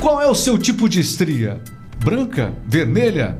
Qual 0.00 0.18
é 0.18 0.26
o 0.26 0.34
seu 0.34 0.56
tipo 0.56 0.88
de 0.88 0.98
estria? 0.98 1.60
Branca? 2.02 2.54
Vermelha? 2.66 3.36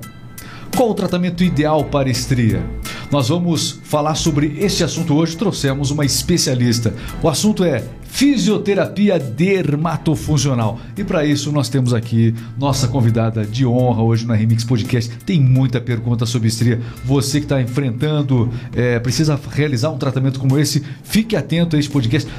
Qual 0.76 0.90
o 0.90 0.94
tratamento 0.94 1.42
ideal 1.42 1.84
para 1.84 2.10
estria? 2.10 2.62
Nós 3.10 3.30
vamos 3.30 3.80
falar 3.82 4.14
sobre 4.14 4.58
este 4.58 4.84
assunto 4.84 5.14
hoje. 5.14 5.38
Trouxemos 5.38 5.90
uma 5.90 6.04
especialista. 6.04 6.94
O 7.22 7.30
assunto 7.30 7.64
é 7.64 7.82
fisioterapia 8.04 9.18
dermatofuncional. 9.18 10.78
E 10.98 11.02
para 11.02 11.24
isso 11.24 11.50
nós 11.50 11.70
temos 11.70 11.94
aqui 11.94 12.34
nossa 12.58 12.86
convidada 12.88 13.42
de 13.42 13.64
honra 13.64 14.02
hoje 14.02 14.26
na 14.26 14.34
Remix 14.34 14.62
Podcast. 14.62 15.10
Tem 15.24 15.40
muita 15.40 15.80
pergunta 15.80 16.26
sobre 16.26 16.48
estria. 16.48 16.78
Você 17.06 17.38
que 17.38 17.46
está 17.46 17.62
enfrentando, 17.62 18.50
é, 18.74 18.98
precisa 18.98 19.40
realizar 19.50 19.88
um 19.88 19.98
tratamento 19.98 20.38
como 20.38 20.58
esse, 20.58 20.84
fique 21.02 21.34
atento 21.34 21.74
a 21.74 21.78
este 21.78 21.90
podcast. 21.90 22.30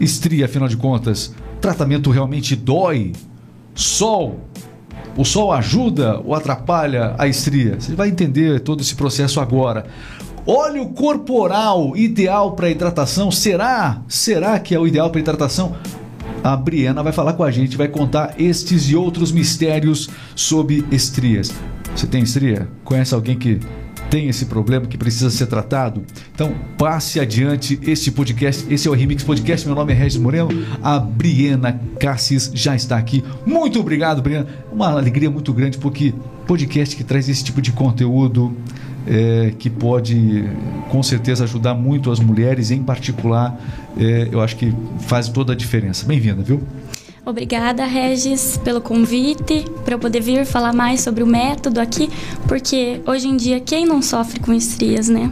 Estria, 0.00 0.46
afinal 0.46 0.66
de 0.66 0.78
contas, 0.78 1.34
tratamento 1.60 2.10
realmente 2.10 2.56
dói? 2.56 3.12
Sol, 3.74 4.40
o 5.16 5.24
sol 5.24 5.52
ajuda 5.52 6.20
ou 6.20 6.34
atrapalha 6.34 7.14
a 7.18 7.26
estria? 7.26 7.80
Você 7.80 7.94
vai 7.94 8.08
entender 8.08 8.60
todo 8.60 8.80
esse 8.80 8.94
processo 8.94 9.40
agora. 9.40 9.86
Óleo 10.46 10.88
corporal 10.88 11.96
ideal 11.96 12.52
para 12.52 12.70
hidratação? 12.70 13.30
Será? 13.30 14.02
Será 14.08 14.58
que 14.58 14.74
é 14.74 14.78
o 14.78 14.86
ideal 14.86 15.10
para 15.10 15.20
hidratação? 15.20 15.76
A 16.42 16.56
Briana 16.56 17.02
vai 17.02 17.12
falar 17.12 17.34
com 17.34 17.44
a 17.44 17.50
gente, 17.50 17.76
vai 17.76 17.88
contar 17.88 18.34
estes 18.38 18.88
e 18.88 18.96
outros 18.96 19.30
mistérios 19.30 20.08
sobre 20.34 20.84
estrias. 20.90 21.52
Você 21.94 22.06
tem 22.06 22.22
estria? 22.22 22.68
Conhece 22.82 23.14
alguém 23.14 23.38
que 23.38 23.60
tem 24.10 24.28
esse 24.28 24.46
problema 24.46 24.86
que 24.86 24.98
precisa 24.98 25.30
ser 25.30 25.46
tratado? 25.46 26.02
Então 26.34 26.52
passe 26.76 27.20
adiante 27.20 27.78
este 27.82 28.10
podcast. 28.10 28.66
Esse 28.68 28.88
é 28.88 28.90
o 28.90 28.94
Remix 28.94 29.22
Podcast. 29.22 29.64
Meu 29.64 29.76
nome 29.76 29.92
é 29.92 29.96
Regis 29.96 30.20
Moreno. 30.20 30.48
A 30.82 30.98
Briana 30.98 31.80
Cassis 31.98 32.50
já 32.52 32.74
está 32.74 32.98
aqui. 32.98 33.22
Muito 33.46 33.78
obrigado, 33.78 34.20
Briana. 34.20 34.48
Uma 34.72 34.90
alegria 34.90 35.30
muito 35.30 35.52
grande 35.52 35.78
porque 35.78 36.12
podcast 36.46 36.96
que 36.96 37.04
traz 37.04 37.28
esse 37.28 37.44
tipo 37.44 37.62
de 37.62 37.70
conteúdo 37.70 38.54
é, 39.06 39.52
que 39.56 39.70
pode 39.70 40.44
com 40.90 41.02
certeza 41.02 41.44
ajudar 41.44 41.74
muito 41.74 42.10
as 42.10 42.18
mulheres, 42.18 42.72
em 42.72 42.82
particular, 42.82 43.58
é, 43.96 44.28
eu 44.30 44.40
acho 44.40 44.56
que 44.56 44.74
faz 44.98 45.28
toda 45.28 45.52
a 45.52 45.56
diferença. 45.56 46.04
Bem-vinda, 46.04 46.42
viu? 46.42 46.60
Obrigada, 47.30 47.84
Regis, 47.84 48.56
pelo 48.64 48.80
convite, 48.80 49.64
para 49.84 49.94
eu 49.94 49.98
poder 50.00 50.20
vir 50.20 50.44
falar 50.44 50.72
mais 50.72 51.00
sobre 51.00 51.22
o 51.22 51.26
método 51.26 51.80
aqui, 51.80 52.10
porque 52.48 53.00
hoje 53.06 53.28
em 53.28 53.36
dia 53.36 53.60
quem 53.60 53.86
não 53.86 54.02
sofre 54.02 54.40
com 54.40 54.52
estrias, 54.52 55.08
né? 55.08 55.30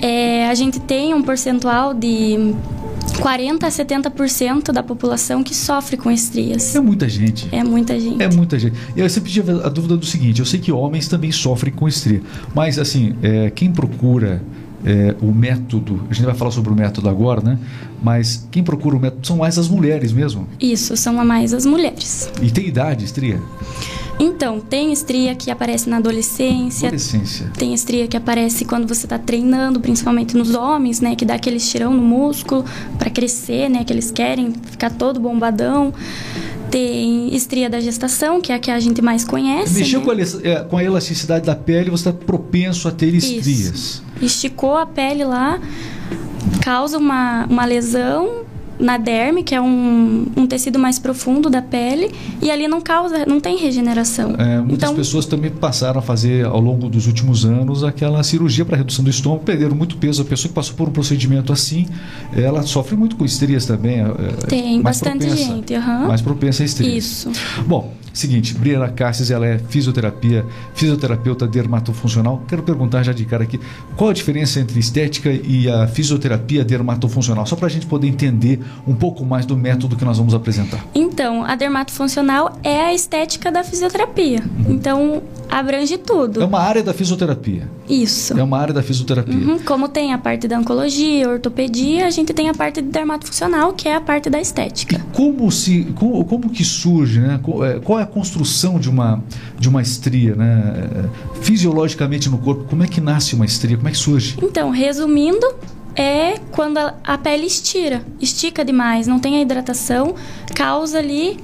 É, 0.00 0.48
a 0.48 0.54
gente 0.54 0.80
tem 0.80 1.12
um 1.12 1.22
percentual 1.22 1.92
de 1.92 2.54
40 3.20 3.66
a 3.66 3.70
70% 3.70 4.72
da 4.72 4.82
população 4.82 5.42
que 5.42 5.54
sofre 5.54 5.98
com 5.98 6.10
estrias. 6.10 6.74
É 6.74 6.80
muita 6.80 7.06
gente. 7.06 7.48
É 7.52 7.62
muita 7.62 8.00
gente. 8.00 8.22
É 8.22 8.30
muita 8.30 8.58
gente. 8.58 8.74
E 8.96 9.00
eu 9.00 9.10
sempre 9.10 9.30
tive 9.30 9.52
a 9.52 9.68
dúvida 9.68 9.96
do 9.96 10.06
seguinte: 10.06 10.40
eu 10.40 10.46
sei 10.46 10.58
que 10.58 10.72
homens 10.72 11.06
também 11.06 11.30
sofrem 11.30 11.72
com 11.72 11.86
estria, 11.86 12.22
mas 12.54 12.78
assim, 12.78 13.14
é, 13.22 13.50
quem 13.50 13.70
procura 13.70 14.42
é, 14.84 15.14
o 15.20 15.32
método, 15.32 16.06
a 16.10 16.14
gente 16.14 16.24
vai 16.24 16.34
falar 16.34 16.50
sobre 16.50 16.72
o 16.72 16.76
método 16.76 17.08
agora, 17.08 17.40
né? 17.40 17.58
Mas 18.02 18.46
quem 18.50 18.62
procura 18.62 18.96
o 18.96 19.00
método 19.00 19.26
são 19.26 19.36
mais 19.36 19.58
as 19.58 19.68
mulheres 19.68 20.12
mesmo. 20.12 20.46
Isso, 20.60 20.96
são 20.96 21.14
mais 21.24 21.54
as 21.54 21.64
mulheres. 21.64 22.30
E 22.42 22.50
tem 22.50 22.66
idade, 22.66 23.04
estria? 23.04 23.40
Então, 24.18 24.60
tem 24.60 24.92
estria 24.92 25.34
que 25.34 25.50
aparece 25.50 25.88
na 25.88 25.96
adolescência. 25.96 26.88
Adolescência. 26.88 27.50
Tem 27.56 27.72
estria 27.72 28.06
que 28.06 28.16
aparece 28.16 28.64
quando 28.64 28.86
você 28.86 29.06
está 29.06 29.18
treinando, 29.18 29.80
principalmente 29.80 30.36
nos 30.36 30.54
homens, 30.54 31.00
né? 31.00 31.16
Que 31.16 31.24
dá 31.24 31.34
aquele 31.34 31.56
estirão 31.56 31.94
no 31.94 32.02
músculo 32.02 32.64
para 32.98 33.10
crescer, 33.10 33.68
né? 33.68 33.84
Que 33.84 33.92
eles 33.92 34.10
querem 34.10 34.52
ficar 34.70 34.90
todo 34.90 35.18
bombadão. 35.18 35.94
Tem 36.70 37.34
estria 37.34 37.68
da 37.68 37.80
gestação, 37.80 38.40
que 38.40 38.52
é 38.52 38.54
a 38.54 38.58
que 38.58 38.70
a 38.70 38.80
gente 38.80 39.02
mais 39.02 39.24
conhece. 39.24 39.74
Mexeu 39.74 40.00
né? 40.00 40.06
com, 40.06 40.10
a, 40.10 40.48
é, 40.48 40.64
com 40.64 40.76
a 40.76 40.84
elasticidade 40.84 41.46
da 41.46 41.54
pele, 41.54 41.90
você 41.90 42.08
está 42.08 42.12
propenso 42.12 42.88
a 42.88 42.90
ter 42.90 43.14
estrias. 43.14 43.46
Isso. 43.46 44.11
Esticou 44.22 44.76
a 44.76 44.86
pele 44.86 45.24
lá, 45.24 45.58
causa 46.62 46.96
uma, 46.96 47.44
uma 47.50 47.64
lesão 47.64 48.44
na 48.82 48.98
derme, 48.98 49.42
que 49.42 49.54
é 49.54 49.60
um, 49.60 50.26
um 50.36 50.46
tecido 50.46 50.78
mais 50.78 50.98
profundo 50.98 51.48
da 51.48 51.62
pele, 51.62 52.10
e 52.42 52.50
ali 52.50 52.66
não 52.66 52.80
causa, 52.80 53.24
não 53.24 53.40
tem 53.40 53.56
regeneração. 53.56 54.34
É, 54.36 54.58
muitas 54.58 54.90
então, 54.90 54.94
pessoas 54.94 55.24
também 55.24 55.50
passaram 55.50 56.00
a 56.00 56.02
fazer 56.02 56.44
ao 56.44 56.60
longo 56.60 56.88
dos 56.88 57.06
últimos 57.06 57.44
anos 57.44 57.84
aquela 57.84 58.22
cirurgia 58.22 58.64
para 58.64 58.76
redução 58.76 59.04
do 59.04 59.10
estômago, 59.10 59.44
perderam 59.44 59.76
muito 59.76 59.96
peso. 59.96 60.22
A 60.22 60.24
pessoa 60.24 60.48
que 60.48 60.54
passou 60.54 60.74
por 60.74 60.88
um 60.88 60.92
procedimento 60.92 61.52
assim, 61.52 61.86
ela 62.34 62.62
sofre 62.62 62.96
muito 62.96 63.16
com 63.16 63.24
estrias 63.24 63.64
também. 63.64 64.00
É, 64.00 64.02
é 64.02 64.46
tem 64.48 64.82
bastante 64.82 65.26
propensa, 65.26 65.36
gente. 65.36 65.74
Uhum. 65.74 66.08
Mais 66.08 66.20
propensa 66.20 66.62
a 66.62 66.66
estrias. 66.66 67.04
Isso. 67.04 67.30
Bom, 67.66 67.92
Seguinte, 68.12 68.54
Briana 68.54 68.88
Cassis, 68.88 69.30
ela 69.30 69.46
é 69.46 69.58
fisioterapia, 69.58 70.44
fisioterapeuta 70.74 71.46
dermatofuncional. 71.46 72.42
Quero 72.46 72.62
perguntar 72.62 73.02
já 73.02 73.12
de 73.12 73.24
cara 73.24 73.44
aqui, 73.44 73.58
qual 73.96 74.10
a 74.10 74.12
diferença 74.12 74.60
entre 74.60 74.78
estética 74.78 75.30
e 75.32 75.68
a 75.68 75.86
fisioterapia 75.86 76.62
dermatofuncional? 76.62 77.46
Só 77.46 77.56
para 77.56 77.68
a 77.68 77.70
gente 77.70 77.86
poder 77.86 78.08
entender 78.08 78.60
um 78.86 78.94
pouco 78.94 79.24
mais 79.24 79.46
do 79.46 79.56
método 79.56 79.96
que 79.96 80.04
nós 80.04 80.18
vamos 80.18 80.34
apresentar. 80.34 80.84
Então, 80.94 81.44
a 81.44 81.54
dermatofuncional 81.54 82.58
é 82.62 82.80
a 82.80 82.94
estética 82.94 83.50
da 83.50 83.62
fisioterapia. 83.62 84.42
Uhum. 84.42 84.72
Então, 84.72 85.22
abrange 85.48 85.98
tudo. 85.98 86.42
É 86.42 86.44
uma 86.44 86.60
área 86.60 86.82
da 86.82 86.92
fisioterapia. 86.92 87.68
Isso. 87.88 88.38
É 88.38 88.42
uma 88.42 88.58
área 88.58 88.72
da 88.72 88.82
fisioterapia. 88.82 89.34
Uhum. 89.34 89.58
Como 89.60 89.88
tem 89.88 90.12
a 90.12 90.18
parte 90.18 90.48
da 90.48 90.58
oncologia, 90.58 91.28
ortopedia, 91.28 92.06
a 92.06 92.10
gente 92.10 92.32
tem 92.32 92.48
a 92.48 92.54
parte 92.54 92.80
de 92.80 92.88
dermatofuncional, 92.88 93.72
que 93.72 93.88
é 93.88 93.94
a 93.94 94.00
parte 94.00 94.30
da 94.30 94.40
estética. 94.40 94.96
E 94.96 95.16
como 95.16 95.50
se 95.50 95.84
como, 95.94 96.24
como 96.24 96.50
que 96.50 96.64
surge, 96.64 97.20
né? 97.20 97.38
É, 97.64 97.80
qual 97.80 97.98
é 97.98 98.02
a 98.02 98.06
construção 98.06 98.78
de 98.78 98.88
uma 98.88 99.22
de 99.58 99.68
uma 99.68 99.82
estria, 99.82 100.34
né? 100.34 101.10
Fisiologicamente 101.40 102.30
no 102.30 102.38
corpo, 102.38 102.64
como 102.64 102.82
é 102.82 102.86
que 102.86 103.00
nasce 103.00 103.34
uma 103.34 103.44
estria? 103.44 103.76
Como 103.76 103.88
é 103.88 103.92
que 103.92 103.98
surge? 103.98 104.36
Então, 104.42 104.70
resumindo, 104.70 105.46
é 105.96 106.38
quando 106.52 106.78
a 106.78 107.18
pele 107.18 107.46
estira, 107.46 108.04
estica 108.20 108.64
demais, 108.64 109.06
não 109.06 109.18
tem 109.18 109.36
a 109.36 109.42
hidratação, 109.42 110.14
causa 110.54 110.98
ali 110.98 111.38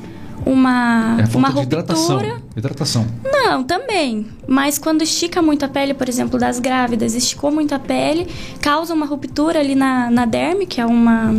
uma, 0.46 1.16
é 1.20 1.36
uma 1.36 1.48
ruptura. 1.48 1.80
Hidratação. 1.80 2.42
hidratação. 2.56 3.06
Não, 3.24 3.62
também. 3.62 4.26
Mas 4.46 4.78
quando 4.78 5.02
estica 5.02 5.42
muito 5.42 5.64
a 5.64 5.68
pele, 5.68 5.94
por 5.94 6.08
exemplo, 6.08 6.38
das 6.38 6.58
grávidas, 6.58 7.14
esticou 7.14 7.50
muito 7.50 7.74
a 7.74 7.78
pele, 7.78 8.26
causa 8.60 8.94
uma 8.94 9.06
ruptura 9.06 9.60
ali 9.60 9.74
na, 9.74 10.10
na 10.10 10.24
derme, 10.24 10.66
que 10.66 10.80
é 10.80 10.86
uma, 10.86 11.34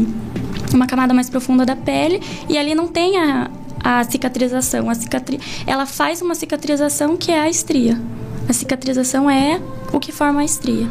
uma 0.73 0.85
camada 0.85 1.13
mais 1.13 1.29
profunda 1.29 1.65
da 1.65 1.75
pele, 1.75 2.21
e 2.47 2.57
ali 2.57 2.75
não 2.75 2.87
tem 2.87 3.17
a, 3.17 3.49
a 3.83 4.03
cicatrização. 4.03 4.89
A 4.89 4.95
cicatri... 4.95 5.39
Ela 5.65 5.85
faz 5.85 6.21
uma 6.21 6.35
cicatrização 6.35 7.17
que 7.17 7.31
é 7.31 7.39
a 7.39 7.49
estria. 7.49 7.99
A 8.49 8.53
cicatrização 8.53 9.29
é 9.29 9.61
o 9.93 9.99
que 9.99 10.11
forma 10.11 10.41
a 10.41 10.43
estria. 10.43 10.89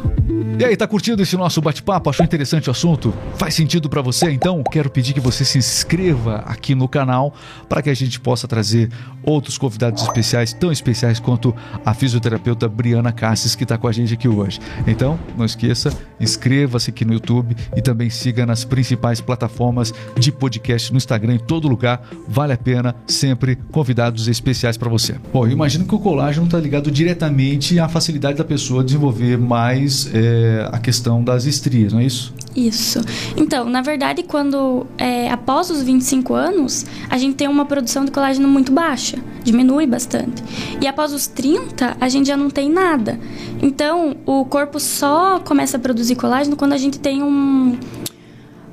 E 0.60 0.64
aí, 0.64 0.76
tá 0.76 0.86
curtindo 0.86 1.20
esse 1.22 1.36
nosso 1.36 1.60
bate-papo? 1.60 2.08
Achou 2.08 2.24
interessante 2.24 2.68
o 2.68 2.70
assunto? 2.70 3.12
Faz 3.36 3.54
sentido 3.54 3.88
para 3.88 4.00
você? 4.00 4.30
Então, 4.30 4.62
quero 4.62 4.88
pedir 4.88 5.12
que 5.12 5.18
você 5.18 5.44
se 5.44 5.58
inscreva 5.58 6.36
aqui 6.46 6.74
no 6.74 6.86
canal 6.86 7.34
para 7.68 7.82
que 7.82 7.90
a 7.90 7.94
gente 7.94 8.20
possa 8.20 8.46
trazer 8.46 8.90
outros 9.24 9.58
convidados 9.58 10.02
especiais, 10.02 10.52
tão 10.52 10.70
especiais 10.70 11.18
quanto 11.18 11.54
a 11.84 11.92
fisioterapeuta 11.92 12.68
Briana 12.68 13.10
Cassis, 13.10 13.56
que 13.56 13.64
está 13.64 13.76
com 13.76 13.88
a 13.88 13.92
gente 13.92 14.14
aqui 14.14 14.28
hoje. 14.28 14.60
Então, 14.86 15.18
não 15.36 15.44
esqueça, 15.44 15.92
inscreva-se 16.20 16.90
aqui 16.90 17.04
no 17.04 17.12
YouTube 17.12 17.56
e 17.76 17.82
também 17.82 18.08
siga 18.08 18.46
nas 18.46 18.64
principais 18.64 19.20
plataformas 19.20 19.92
de 20.16 20.30
podcast 20.30 20.92
no 20.92 20.96
Instagram, 20.96 21.34
em 21.34 21.38
todo 21.38 21.66
lugar. 21.68 22.02
Vale 22.28 22.52
a 22.52 22.58
pena, 22.58 22.94
sempre 23.06 23.56
convidados 23.72 24.28
especiais 24.28 24.76
para 24.76 24.88
você. 24.88 25.16
Bom, 25.32 25.46
eu 25.46 25.52
imagino 25.52 25.84
que 25.84 25.94
o 25.94 25.98
colágeno 25.98 26.46
está 26.46 26.58
ligado 26.58 26.88
diretamente 26.90 27.47
à 27.82 27.88
facilidade 27.88 28.38
da 28.38 28.44
pessoa 28.44 28.82
desenvolver 28.82 29.38
mais. 29.38 30.10
É, 30.12 30.68
a 30.72 30.78
questão 30.78 31.22
das 31.22 31.44
estrias, 31.44 31.92
não 31.92 32.00
é 32.00 32.04
isso? 32.06 32.32
Isso. 32.54 33.00
Então, 33.36 33.64
na 33.64 33.80
verdade, 33.80 34.22
quando 34.22 34.86
é, 34.96 35.30
após 35.30 35.70
os 35.70 35.82
25 35.82 36.34
anos, 36.34 36.84
a 37.08 37.16
gente 37.16 37.36
tem 37.36 37.46
uma 37.46 37.64
produção 37.64 38.04
de 38.04 38.10
colágeno 38.10 38.48
muito 38.48 38.72
baixa, 38.72 39.18
diminui 39.44 39.86
bastante. 39.86 40.42
E 40.80 40.86
após 40.86 41.12
os 41.12 41.26
30, 41.26 41.96
a 42.00 42.08
gente 42.08 42.26
já 42.26 42.36
não 42.36 42.50
tem 42.50 42.68
nada. 42.68 43.18
Então, 43.62 44.16
o 44.26 44.44
corpo 44.44 44.80
só 44.80 45.38
começa 45.40 45.76
a 45.76 45.80
produzir 45.80 46.16
colágeno 46.16 46.56
quando 46.56 46.72
a 46.72 46.78
gente 46.78 46.98
tem 46.98 47.22
um, 47.22 47.78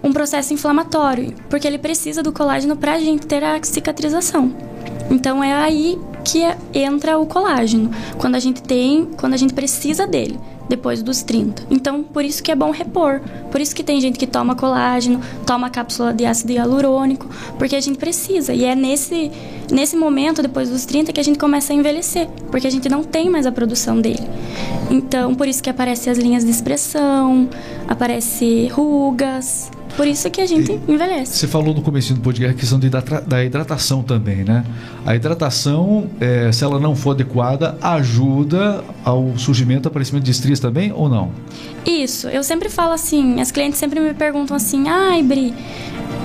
um 0.05 0.13
processo 0.13 0.53
inflamatório, 0.53 1.33
porque 1.49 1.65
ele 1.65 1.79
precisa 1.79 2.21
do 2.21 2.31
colágeno 2.31 2.77
para 2.77 2.93
a 2.93 2.99
gente 2.99 3.25
ter 3.25 3.43
a 3.43 3.61
cicatrização. 3.63 4.55
Então, 5.09 5.43
é 5.43 5.51
aí 5.51 5.99
que 6.23 6.41
entra 6.73 7.17
o 7.17 7.25
colágeno, 7.25 7.89
quando 8.17 8.35
a 8.35 8.39
gente 8.39 8.61
tem, 8.61 9.05
quando 9.17 9.33
a 9.33 9.37
gente 9.37 9.53
precisa 9.53 10.05
dele 10.05 10.39
depois 10.67 11.03
dos 11.03 11.21
30. 11.21 11.67
Então, 11.69 12.01
por 12.03 12.25
isso 12.25 12.41
que 12.41 12.51
é 12.51 12.55
bom 12.55 12.71
repor. 12.71 13.21
Por 13.51 13.61
isso 13.61 13.75
que 13.75 13.83
tem 13.83 14.01
gente 14.01 14.17
que 14.17 14.25
toma 14.25 14.55
colágeno, 14.55 15.21
toma 15.45 15.69
cápsula 15.69 16.13
de 16.13 16.25
ácido 16.25 16.53
hialurônico, 16.53 17.27
porque 17.57 17.75
a 17.75 17.81
gente 17.81 17.97
precisa. 17.97 18.53
E 18.53 18.65
é 18.65 18.75
nesse, 18.75 19.31
nesse 19.71 19.95
momento, 19.95 20.41
depois 20.41 20.69
dos 20.69 20.85
30, 20.85 21.13
que 21.13 21.19
a 21.19 21.23
gente 21.23 21.37
começa 21.37 21.71
a 21.71 21.75
envelhecer, 21.75 22.27
porque 22.49 22.67
a 22.67 22.71
gente 22.71 22.89
não 22.89 23.03
tem 23.03 23.29
mais 23.29 23.45
a 23.45 23.51
produção 23.51 24.01
dele. 24.01 24.27
Então, 24.89 25.35
por 25.35 25.47
isso 25.47 25.61
que 25.61 25.69
aparecem 25.69 26.11
as 26.11 26.17
linhas 26.17 26.43
de 26.43 26.51
expressão, 26.51 27.47
aparece 27.87 28.67
rugas, 28.69 29.69
Por 29.95 30.05
isso 30.07 30.29
que 30.29 30.41
a 30.41 30.45
gente 30.45 30.71
E- 30.71 30.91
envelhece. 30.91 31.37
Você 31.37 31.47
falou 31.47 31.73
no 31.73 31.81
começo 31.81 32.13
do 32.13 32.19
podcast 32.19 32.53
a 32.55 32.59
questão 32.59 32.77
de 32.79 32.87
hidrata- 32.87 33.21
da 33.21 33.43
hidratação 33.43 34.03
também, 34.03 34.43
né? 34.43 34.65
A 35.05 35.15
hidratação, 35.15 36.09
é, 36.19 36.51
se 36.51 36.63
ela 36.63 36.79
não 36.79 36.95
for 36.95 37.11
adequada, 37.11 37.77
ajuda 37.81 38.83
ao 39.05 39.37
surgimento, 39.37 39.87
aparecimento 39.87 40.23
de 40.25 40.31
estrias 40.31 40.59
também 40.59 40.91
ou 40.93 41.07
não? 41.07 41.31
Isso, 41.85 42.27
eu 42.27 42.43
sempre 42.43 42.67
falo 42.69 42.91
assim, 42.93 43.39
as 43.39 43.51
clientes 43.51 43.79
sempre 43.79 43.99
me 44.01 44.13
perguntam 44.13 44.57
assim, 44.57 44.87
ai, 44.89 45.23
Bri, 45.23 45.53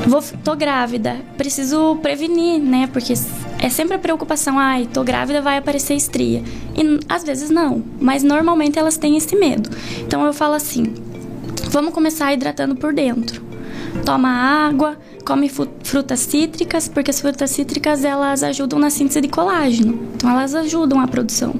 vou, 0.06 0.22
tô 0.42 0.56
grávida, 0.56 1.16
preciso 1.36 1.96
prevenir, 2.02 2.58
né? 2.60 2.88
Porque 2.92 3.12
é 3.60 3.68
sempre 3.68 3.94
a 3.94 3.98
preocupação, 3.98 4.58
ai, 4.58 4.88
tô 4.92 5.04
grávida, 5.04 5.40
vai 5.40 5.58
aparecer 5.58 5.94
estria. 5.94 6.42
E 6.74 6.98
às 7.08 7.22
vezes 7.22 7.50
não, 7.50 7.82
mas 8.00 8.22
normalmente 8.24 8.78
elas 8.78 8.96
têm 8.96 9.16
esse 9.16 9.36
medo. 9.36 9.70
Então 10.00 10.24
eu 10.26 10.32
falo 10.32 10.54
assim, 10.54 10.92
vamos 11.70 11.92
começar 11.94 12.32
hidratando 12.32 12.74
por 12.74 12.92
dentro. 12.92 13.48
Toma 14.04 14.28
água, 14.28 14.96
come 15.24 15.48
frutas 15.48 16.20
cítricas, 16.20 16.88
porque 16.88 17.10
as 17.10 17.20
frutas 17.20 17.50
cítricas 17.50 18.04
elas 18.04 18.42
ajudam 18.42 18.78
na 18.78 18.90
síntese 18.90 19.20
de 19.20 19.28
colágeno. 19.28 19.98
Então 20.14 20.30
elas 20.30 20.54
ajudam 20.54 21.00
a 21.00 21.06
produção. 21.06 21.54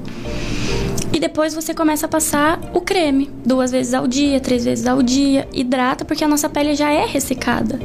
E 1.13 1.19
depois 1.19 1.53
você 1.53 1.73
começa 1.73 2.05
a 2.05 2.09
passar 2.09 2.59
o 2.73 2.81
creme, 2.81 3.29
duas 3.45 3.71
vezes 3.71 3.93
ao 3.93 4.07
dia, 4.07 4.39
três 4.39 4.63
vezes 4.63 4.87
ao 4.87 5.01
dia. 5.03 5.47
Hidrata, 5.53 6.05
porque 6.05 6.23
a 6.23 6.27
nossa 6.27 6.49
pele 6.49 6.73
já 6.73 6.89
é 6.89 7.05
ressecada. 7.05 7.79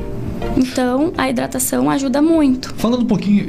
Então, 0.57 1.13
a 1.17 1.29
hidratação 1.29 1.91
ajuda 1.91 2.23
muito. 2.23 2.75
Falando 2.77 3.03
um 3.03 3.07
pouquinho, 3.07 3.45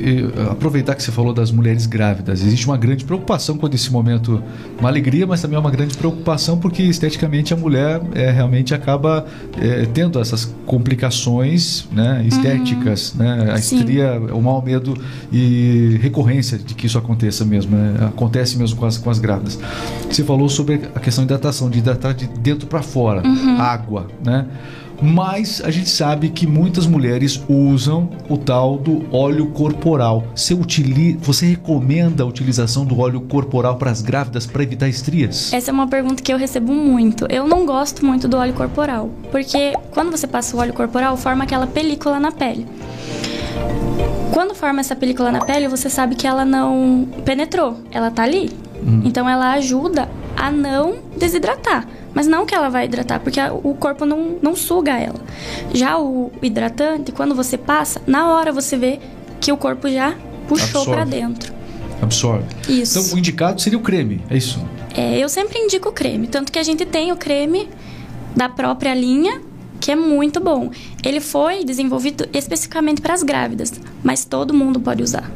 aproveitar 0.52 0.96
que 0.96 1.04
você 1.04 1.12
falou 1.12 1.34
das 1.34 1.52
mulheres 1.52 1.86
grávidas, 1.86 2.42
existe 2.42 2.66
uma 2.66 2.78
grande 2.78 3.06
preocupação 3.06 3.58
quando 3.58 3.76
esse 3.76 3.92
momento, 3.92 4.42
uma 4.80 4.90
alegria, 4.90 5.26
mas 5.26 5.42
também 5.42 5.56
é 5.56 5.60
uma 5.60 5.72
grande 5.72 5.96
preocupação 5.96 6.58
porque 6.58 6.84
esteticamente 6.84 7.54
a 7.54 7.58
mulher 7.58 8.02
eh, 8.14 8.32
realmente 8.32 8.74
acaba 8.74 9.26
eh, 9.60 9.88
tendo 9.94 10.20
essas 10.20 10.54
complicações 10.66 11.88
né, 11.92 12.24
estéticas, 12.28 13.14
né? 13.14 13.52
A 13.52 13.58
Sim. 13.58 13.78
estria, 13.78 14.20
o 14.34 14.42
mau 14.42 14.62
medo 14.62 14.98
e 15.32 15.98
recorrência 16.02 16.58
de 16.58 16.74
que 16.74 16.88
isso 16.88 16.98
aconteça 16.98 17.46
mesmo, 17.46 17.76
né? 17.76 18.08
acontece 18.08 18.58
mesmo 18.58 18.78
com 18.78 18.86
as, 18.86 18.98
com 18.98 19.10
as 19.10 19.20
grávidas. 19.20 19.60
Você 20.10 20.24
falou 20.24 20.50
sobre 20.50 20.82
a 20.96 21.00
questão 21.00 21.24
de 21.26 21.28
hidratação, 21.28 21.70
de 21.70 21.80
hidratar 21.80 22.14
de 22.14 22.28
dentro 22.28 22.68
para 22.68 22.82
fora, 22.82 23.24
água, 23.60 24.08
né? 24.24 24.46
Mas 25.02 25.62
a 25.64 25.70
gente 25.70 25.90
sabe 25.90 26.30
que 26.30 26.48
muitas 26.48 26.88
mulheres 26.88 27.42
usam 27.48 28.10
o 28.30 28.38
tal 28.38 28.78
do 28.78 29.06
óleo 29.16 29.48
corporal. 29.48 30.24
Você, 30.36 30.54
utili... 30.54 31.14
Você 31.22 31.46
recomenda 31.48 32.24
a 32.24 32.26
utilização 32.26 32.86
do 32.86 33.00
óleo 33.00 33.22
corporal 33.22 33.78
para 33.78 33.92
as 33.92 34.02
grávidas 34.02 34.46
para 34.46 34.64
evitar 34.64 34.88
estrias? 34.88 35.54
Essa 35.54 35.72
é 35.72 35.74
uma 35.74 35.88
pergunta 35.88 36.24
que 36.24 36.34
eu 36.34 36.38
recebo 36.38 36.74
muito. 36.74 37.26
Eu 37.30 37.48
não 37.48 37.66
gosto 37.66 38.06
muito 38.06 38.28
do 38.28 38.38
óleo 38.38 38.54
corporal, 38.54 39.10
porque 39.32 39.74
quando 39.92 40.12
você 40.12 40.26
passa 40.26 40.56
o 40.56 40.60
óleo 40.60 40.74
corporal, 40.74 41.16
forma 41.16 41.44
aquela 41.44 41.68
película 41.68 42.20
na 42.20 42.32
pele. 42.32 42.66
Quando 44.32 44.54
forma 44.54 44.80
essa 44.80 44.96
película 44.96 45.32
na 45.32 45.44
pele, 45.44 45.68
você 45.68 45.90
sabe 45.90 46.16
que 46.16 46.28
ela 46.28 46.46
não 46.46 47.08
penetrou, 47.26 47.78
ela 47.92 48.12
tá 48.12 48.24
ali. 48.24 48.52
Então 49.04 49.28
ela 49.28 49.54
ajuda 49.54 50.08
a 50.36 50.52
não 50.52 50.96
desidratar. 51.18 51.88
Mas 52.18 52.26
não 52.26 52.48
que 52.48 52.56
ela 52.56 52.68
vai 52.68 52.86
hidratar, 52.86 53.20
porque 53.20 53.40
o 53.64 53.76
corpo 53.76 54.04
não, 54.04 54.40
não 54.42 54.56
suga 54.56 54.98
ela. 54.98 55.20
Já 55.72 56.00
o 56.00 56.32
hidratante, 56.42 57.12
quando 57.12 57.36
você 57.36 57.60
passa, 57.60 58.02
na 58.08 58.34
hora 58.34 58.52
você 58.52 58.76
vê 58.76 59.00
que 59.40 59.52
o 59.52 59.56
corpo 59.56 59.88
já 59.88 60.16
puxou 60.48 60.84
pra 60.84 61.06
dentro. 61.06 61.54
Absorve. 62.02 62.48
Isso. 62.68 62.98
Então 62.98 63.16
o 63.16 63.20
indicado 63.20 63.62
seria 63.62 63.78
o 63.78 63.84
creme, 63.84 64.20
é 64.32 64.36
isso? 64.36 64.60
É, 64.96 65.20
eu 65.20 65.30
sempre 65.30 65.60
indico 65.60 65.92
creme, 65.92 66.26
tanto 66.26 66.52
que 66.52 66.58
a 66.58 66.64
gente 66.64 66.88
tem 66.88 67.12
o 67.12 67.16
creme 67.16 67.70
da 68.36 68.50
própria 68.50 68.96
linha, 68.96 69.40
que 69.80 69.92
é 69.92 69.96
muito 69.96 70.40
bom. 70.40 70.72
Ele 71.06 71.22
foi 71.22 71.64
desenvolvido 71.64 72.28
especificamente 72.34 73.00
para 73.00 73.14
as 73.14 73.22
grávidas, 73.22 73.72
mas 74.04 74.26
todo 74.26 74.56
mundo 74.56 74.80
pode 74.80 75.04
usar. 75.04 75.32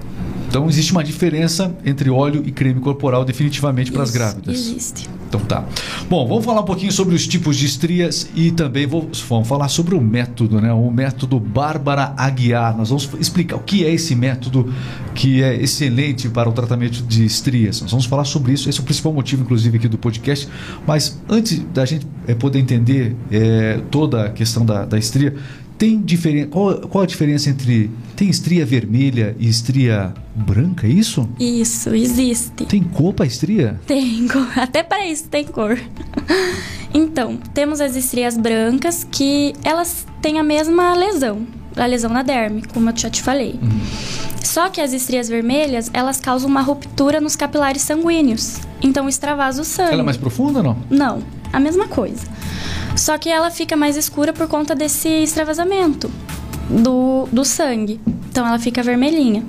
Então 0.47 0.67
existe 0.67 0.91
uma 0.93 1.03
diferença 1.03 1.77
entre 1.85 2.09
óleo 2.09 2.41
e 2.43 2.51
creme 2.51 2.81
corporal 2.81 3.23
definitivamente 3.23 3.91
para 3.91 4.01
as 4.01 4.09
grávidas. 4.09 4.55
Existe. 4.55 5.20
Então 5.31 5.39
tá. 5.39 5.63
Bom, 6.09 6.27
vamos 6.27 6.43
falar 6.43 6.59
um 6.59 6.65
pouquinho 6.65 6.91
sobre 6.91 7.15
os 7.15 7.25
tipos 7.25 7.55
de 7.55 7.65
estrias 7.65 8.29
e 8.35 8.51
também 8.51 8.85
vou- 8.85 9.09
vamos 9.29 9.47
falar 9.47 9.69
sobre 9.69 9.95
o 9.95 10.01
método, 10.01 10.59
né? 10.59 10.73
O 10.73 10.91
método 10.91 11.39
Bárbara 11.39 12.13
Aguiar. 12.17 12.75
Nós 12.77 12.89
vamos 12.89 13.09
explicar 13.17 13.55
o 13.55 13.59
que 13.61 13.85
é 13.85 13.93
esse 13.93 14.13
método 14.13 14.73
que 15.15 15.41
é 15.41 15.55
excelente 15.55 16.27
para 16.27 16.49
o 16.49 16.51
tratamento 16.51 17.01
de 17.03 17.23
estrias. 17.25 17.81
Nós 17.81 17.91
vamos 17.91 18.05
falar 18.05 18.25
sobre 18.25 18.51
isso. 18.51 18.69
Esse 18.69 18.79
é 18.79 18.81
o 18.81 18.85
principal 18.85 19.13
motivo, 19.13 19.43
inclusive, 19.43 19.77
aqui 19.77 19.87
do 19.87 19.97
podcast. 19.97 20.49
Mas 20.85 21.17
antes 21.29 21.59
da 21.73 21.85
gente 21.85 22.05
eh, 22.27 22.35
poder 22.35 22.59
entender 22.59 23.15
eh, 23.31 23.79
toda 23.89 24.25
a 24.25 24.29
questão 24.31 24.65
da, 24.65 24.83
da 24.83 24.99
estria, 24.99 25.33
tem 25.81 25.99
diferença? 25.99 26.47
Qual, 26.49 26.77
qual 26.81 27.03
a 27.03 27.07
diferença 27.07 27.49
entre 27.49 27.89
tem 28.15 28.29
estria 28.29 28.63
vermelha 28.63 29.35
e 29.39 29.49
estria 29.49 30.13
branca? 30.35 30.85
É 30.85 30.91
isso? 30.91 31.27
Isso, 31.39 31.89
existe. 31.95 32.67
Tem 32.67 32.83
cor 32.83 33.15
para 33.15 33.25
estria? 33.25 33.81
Tem 33.87 34.27
cor. 34.27 34.47
Até 34.55 34.83
para 34.83 35.07
isso 35.07 35.27
tem 35.27 35.43
cor. 35.43 35.75
Então, 36.93 37.37
temos 37.53 37.79
as 37.79 37.95
estrias 37.95 38.37
brancas 38.37 39.07
que 39.09 39.53
elas 39.63 40.05
têm 40.21 40.39
a 40.39 40.43
mesma 40.43 40.93
lesão, 40.93 41.47
a 41.77 41.85
lesão 41.85 42.11
na 42.11 42.21
derme, 42.21 42.63
como 42.73 42.89
eu 42.89 42.97
já 42.97 43.09
te 43.09 43.23
falei. 43.23 43.57
Só 44.43 44.69
que 44.69 44.81
as 44.81 44.93
estrias 44.93 45.29
vermelhas, 45.29 45.89
elas 45.93 46.19
causam 46.19 46.49
uma 46.49 46.61
ruptura 46.61 47.21
nos 47.21 47.35
capilares 47.35 47.81
sanguíneos. 47.81 48.59
Então 48.81 49.07
extravasa 49.07 49.61
o 49.61 49.65
sangue. 49.65 49.93
Ela 49.93 50.01
é 50.01 50.05
mais 50.05 50.17
profunda 50.17 50.59
ou 50.59 50.63
não? 50.63 50.77
Não, 50.89 51.23
a 51.53 51.59
mesma 51.59 51.88
coisa. 51.88 52.27
Só 52.95 53.17
que 53.17 53.29
ela 53.29 53.49
fica 53.51 53.75
mais 53.75 53.95
escura 53.95 54.33
por 54.33 54.47
conta 54.47 54.75
desse 54.75 55.07
extravasamento 55.07 56.11
do, 56.69 57.27
do 57.31 57.45
sangue. 57.45 57.99
Então 58.29 58.45
ela 58.45 58.59
fica 58.59 58.81
vermelhinha. 58.81 59.45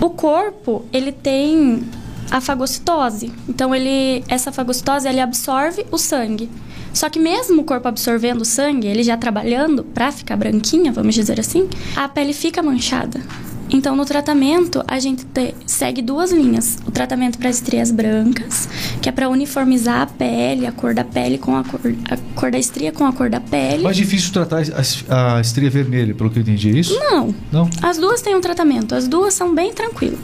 O 0.00 0.10
corpo, 0.10 0.84
ele 0.92 1.12
tem 1.12 1.84
a 2.30 2.40
fagocitose. 2.40 3.32
Então 3.48 3.74
ele 3.74 4.24
essa 4.28 4.50
fagocitose 4.50 5.08
ele 5.08 5.20
absorve 5.20 5.86
o 5.90 5.98
sangue. 5.98 6.50
Só 6.92 7.10
que 7.10 7.18
mesmo 7.18 7.62
o 7.62 7.64
corpo 7.64 7.88
absorvendo 7.88 8.42
o 8.42 8.44
sangue, 8.44 8.86
ele 8.86 9.02
já 9.02 9.16
trabalhando 9.16 9.82
pra 9.82 10.12
ficar 10.12 10.36
branquinha, 10.36 10.92
vamos 10.92 11.14
dizer 11.14 11.40
assim, 11.40 11.68
a 11.96 12.08
pele 12.08 12.32
fica 12.32 12.62
manchada. 12.62 13.20
Então, 13.70 13.96
no 13.96 14.04
tratamento, 14.04 14.84
a 14.86 14.98
gente 15.00 15.24
te- 15.24 15.54
segue 15.66 16.00
duas 16.02 16.30
linhas. 16.30 16.78
O 16.86 16.90
tratamento 16.90 17.38
para 17.38 17.48
estrias 17.50 17.90
brancas, 17.90 18.68
que 19.02 19.08
é 19.08 19.12
para 19.12 19.28
uniformizar 19.28 20.02
a 20.02 20.06
pele, 20.06 20.66
a 20.66 20.72
cor 20.72 20.94
da 20.94 21.02
pele 21.02 21.38
com 21.38 21.56
a 21.56 21.64
cor, 21.64 21.80
a 22.10 22.16
cor 22.38 22.50
da 22.50 22.58
estria 22.58 22.92
com 22.92 23.04
a 23.04 23.12
cor 23.12 23.28
da 23.28 23.40
pele. 23.40 23.82
Mais 23.82 23.96
difícil 23.96 24.32
tratar 24.32 24.62
a, 25.08 25.36
a 25.36 25.40
estria 25.40 25.70
vermelha, 25.70 26.14
pelo 26.14 26.30
que 26.30 26.38
eu 26.38 26.42
entendi, 26.42 26.68
é 26.70 26.78
isso? 26.78 26.94
Não, 26.98 27.34
Não? 27.50 27.68
as 27.82 27.96
duas 27.98 28.20
têm 28.20 28.36
um 28.36 28.40
tratamento, 28.40 28.94
as 28.94 29.08
duas 29.08 29.34
são 29.34 29.54
bem 29.54 29.72
tranquilo. 29.72 30.18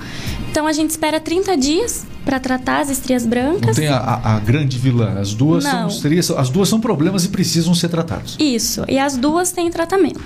Então, 0.51 0.67
a 0.67 0.73
gente 0.73 0.91
espera 0.91 1.19
30 1.19 1.57
dias 1.57 2.05
para 2.25 2.39
tratar 2.39 2.81
as 2.81 2.91
estrias 2.91 3.23
Não 3.23 3.31
brancas. 3.31 3.77
tem 3.77 3.89
a, 3.89 3.97
a- 3.97 4.37
a 4.37 4.41
grande 4.41 4.79
vilã. 4.79 5.19
As 5.19 5.33
duas 5.35 5.65
são 5.65 5.81
Não. 5.83 5.89
estrias, 5.89 6.31
as 6.31 6.51
duas 6.51 6.69
são 6.69 6.79
problemas 6.81 7.25
e 7.25 7.29
precisam 7.29 7.75
ser 7.75 7.89
tratados. 7.89 8.37
Isso, 8.39 8.85
e 8.89 8.99
as 8.99 9.17
duas 9.17 9.51
têm 9.51 9.71
tratamento. 9.71 10.21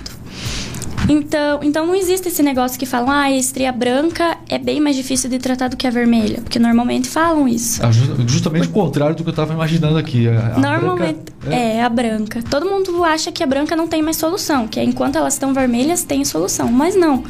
Então, 1.07 1.59
então 1.61 1.85
não 1.85 1.93
existe 1.95 2.27
esse 2.29 2.41
negócio 2.41 2.79
que 2.79 2.85
falam, 2.85 3.11
ah, 3.11 3.23
a 3.23 3.31
estria 3.31 3.71
branca 3.71 4.37
é 4.49 4.57
bem 4.57 4.81
mais 4.81 4.95
difícil 4.95 5.29
de 5.29 5.37
tratar 5.37 5.67
do 5.67 5.77
que 5.77 5.85
a 5.85 5.89
vermelha, 5.91 6.39
porque 6.41 6.57
normalmente 6.57 7.07
falam 7.07 7.47
isso. 7.47 7.79
Ah, 7.85 7.91
ju- 7.91 8.15
Justamente 8.27 8.67
o 8.67 8.71
contrário 8.71 9.15
do 9.15 9.21
que 9.23 9.29
eu 9.29 9.31
estava 9.31 9.53
imaginando 9.53 9.97
aqui. 9.97 10.27
A- 10.27 10.57
Normalmente 10.57 11.19
branca- 11.41 11.55
é. 11.55 11.83
a 11.83 11.89
branca. 11.89 12.41
Todo 12.49 12.65
mundo 12.65 13.03
acha 13.03 13.31
que 13.31 13.43
a 13.43 13.47
branca 13.47 13.75
não 13.75 13.87
tem 13.87 14.01
mais 14.01 14.17
solução, 14.17 14.67
que 14.67 14.79
é 14.79 14.83
enquanto 14.83 15.15
elas 15.17 15.33
estão 15.35 15.53
vermelhas 15.53 16.03
tem 16.03 16.25
solução, 16.25 16.71
mas 16.71 16.95
não. 16.95 17.23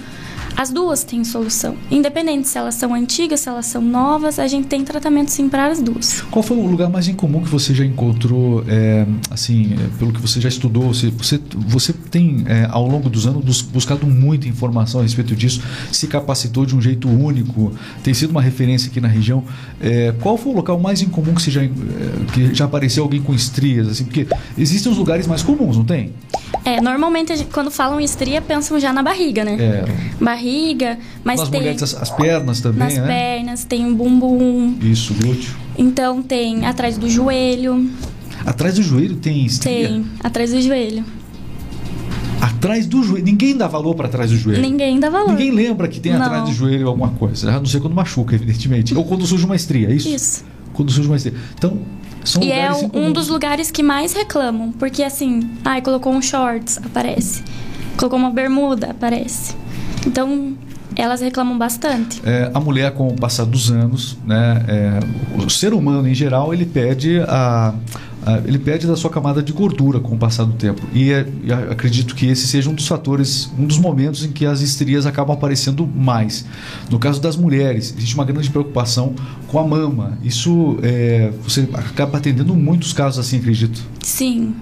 As 0.57 0.69
duas 0.69 1.03
têm 1.03 1.23
solução. 1.25 1.75
Independente 1.91 2.47
se 2.47 2.57
elas 2.57 2.75
são 2.75 2.93
antigas, 2.93 3.41
se 3.41 3.49
elas 3.49 3.65
são 3.65 3.81
novas, 3.81 4.39
a 4.39 4.47
gente 4.47 4.67
tem 4.67 4.83
tratamento 4.85 5.29
sim 5.29 5.49
para 5.49 5.67
as 5.67 5.81
duas. 5.81 6.21
Qual 6.31 6.41
foi 6.41 6.55
o 6.55 6.65
lugar 6.65 6.89
mais 6.89 7.07
incomum 7.09 7.43
que 7.43 7.49
você 7.49 7.73
já 7.73 7.85
encontrou, 7.85 8.63
é, 8.67 9.05
assim, 9.29 9.73
é, 9.73 9.97
pelo 9.99 10.13
que 10.13 10.21
você 10.21 10.39
já 10.39 10.47
estudou? 10.47 10.93
Você, 10.93 11.09
você, 11.09 11.39
você 11.67 11.91
tem, 11.91 12.45
é, 12.47 12.67
ao 12.71 12.87
longo 12.87 13.09
dos 13.09 13.27
anos, 13.27 13.43
bus- 13.43 13.61
buscado 13.61 14.07
muita 14.07 14.47
informação 14.47 15.01
a 15.01 15.03
respeito 15.03 15.35
disso, 15.35 15.61
se 15.91 16.07
capacitou 16.07 16.65
de 16.65 16.73
um 16.75 16.81
jeito 16.81 17.09
único, 17.09 17.73
tem 18.01 18.13
sido 18.13 18.31
uma 18.31 18.41
referência 18.41 18.89
aqui 18.89 19.01
na 19.01 19.09
região. 19.09 19.43
É, 19.81 20.13
qual 20.21 20.37
foi 20.37 20.53
o 20.53 20.55
local 20.55 20.79
mais 20.79 21.01
incomum 21.01 21.33
que, 21.35 21.41
você 21.41 21.51
já, 21.51 21.63
é, 21.63 21.69
que 22.33 22.53
já 22.55 22.63
apareceu 22.63 23.03
alguém 23.03 23.21
com 23.21 23.33
estrias? 23.33 23.89
Assim, 23.89 24.05
porque 24.05 24.25
existem 24.57 24.89
os 24.89 24.97
lugares 24.97 25.27
mais 25.27 25.43
comuns, 25.43 25.75
não 25.75 25.83
tem? 25.83 26.13
É, 26.65 26.81
normalmente 26.81 27.45
quando 27.53 27.69
falam 27.69 28.01
estria, 28.01 28.41
pensam 28.41 28.79
já 28.79 28.91
na 28.91 29.03
barriga, 29.03 29.45
né? 29.45 29.55
É, 29.59 29.85
Barriga, 30.23 30.97
mas 31.23 31.39
nas 31.39 31.49
tem 31.49 31.59
mulheres, 31.59 31.83
as, 31.83 31.93
as 32.01 32.09
pernas 32.09 32.59
também, 32.59 32.79
nas 32.79 32.97
né? 32.97 33.05
pernas, 33.05 33.63
tem 33.63 33.85
um 33.85 33.93
bumbum, 33.93 34.75
Isso, 34.81 35.13
glúteo. 35.13 35.55
então 35.77 36.23
tem 36.23 36.65
atrás 36.65 36.97
do 36.97 37.07
joelho, 37.07 37.87
Atrás 38.43 38.75
do 38.75 38.83
joelho 38.83 39.15
tem 39.15 39.45
estria? 39.45 39.87
tem 39.89 40.05
atrás 40.23 40.51
do 40.51 40.61
joelho. 40.61 41.03
Atrás 42.41 42.85
do 42.85 43.03
joelho. 43.03 43.23
Ninguém 43.25 43.55
dá 43.55 43.67
valor 43.67 43.95
para 43.95 44.07
trás 44.07 44.29
do 44.31 44.37
joelho. 44.37 44.61
Ninguém 44.61 44.99
dá 44.99 45.09
valor. 45.09 45.29
Ninguém 45.29 45.51
lembra 45.51 45.87
que 45.87 45.99
tem 45.99 46.13
Não. 46.13 46.21
atrás 46.21 46.43
do 46.45 46.53
joelho 46.53 46.87
alguma 46.87 47.09
coisa. 47.09 47.49
A 47.51 47.59
não 47.59 47.65
ser 47.65 47.79
quando 47.79 47.93
machuca, 47.93 48.35
evidentemente. 48.35 48.95
Ou 48.95 49.03
quando 49.03 49.25
surge 49.25 49.45
uma 49.45 49.55
estria, 49.55 49.89
é 49.89 49.93
isso? 49.93 50.09
Isso. 50.09 50.45
Quando 50.73 50.91
surge 50.91 51.07
uma 51.09 51.15
estria. 51.17 51.33
Então, 51.57 51.79
São 52.25 52.41
e 52.41 52.51
é 52.51 52.69
um 52.93 53.13
dos 53.13 53.29
lugares 53.29 53.69
que 53.69 53.83
mais 53.83 54.13
reclamam, 54.13 54.71
porque 54.71 55.03
assim, 55.03 55.49
ai, 55.63 55.81
colocou 55.81 56.11
um 56.11 56.21
shorts, 56.21 56.79
aparece. 56.83 57.43
Colocou 57.97 58.19
uma 58.19 58.31
bermuda, 58.31 58.91
aparece. 58.91 59.55
Então, 60.05 60.55
elas 60.95 61.21
reclamam 61.21 61.57
bastante. 61.57 62.21
É, 62.25 62.49
a 62.53 62.59
mulher, 62.59 62.91
com 62.91 63.07
o 63.07 63.15
passar 63.15 63.45
dos 63.45 63.69
anos, 63.69 64.17
né, 64.25 64.65
é, 64.67 65.43
o 65.43 65.49
ser 65.49 65.73
humano 65.73 66.07
em 66.07 66.13
geral, 66.13 66.53
ele 66.53 66.65
pede 66.65 67.19
a, 67.21 67.73
a, 68.14 68.14
ele 68.45 68.57
perde 68.57 68.87
da 68.87 68.95
sua 68.95 69.09
camada 69.09 69.41
de 69.41 69.53
gordura 69.53 69.99
com 69.99 70.15
o 70.15 70.17
passar 70.17 70.45
do 70.45 70.53
tempo. 70.53 70.81
E, 70.93 71.11
é, 71.11 71.25
acredito 71.71 72.15
que 72.15 72.27
esse 72.27 72.47
seja 72.47 72.69
um 72.69 72.73
dos 72.73 72.87
fatores, 72.87 73.51
um 73.57 73.65
dos 73.65 73.77
momentos 73.77 74.23
em 74.23 74.31
que 74.31 74.45
as 74.45 74.61
estrias 74.61 75.05
acabam 75.05 75.35
aparecendo 75.35 75.85
mais. 75.87 76.45
No 76.89 76.99
caso 76.99 77.21
das 77.21 77.35
mulheres, 77.35 77.93
existe 77.97 78.15
uma 78.15 78.25
grande 78.25 78.49
preocupação 78.49 79.13
com 79.47 79.59
a 79.59 79.67
mama. 79.67 80.17
Isso 80.23 80.77
é, 80.81 81.31
você 81.43 81.67
acaba 81.73 82.17
atendendo 82.17 82.55
muitos 82.55 82.93
casos 82.93 83.19
assim, 83.19 83.37
acredito. 83.37 83.81
Sim. 84.01 84.55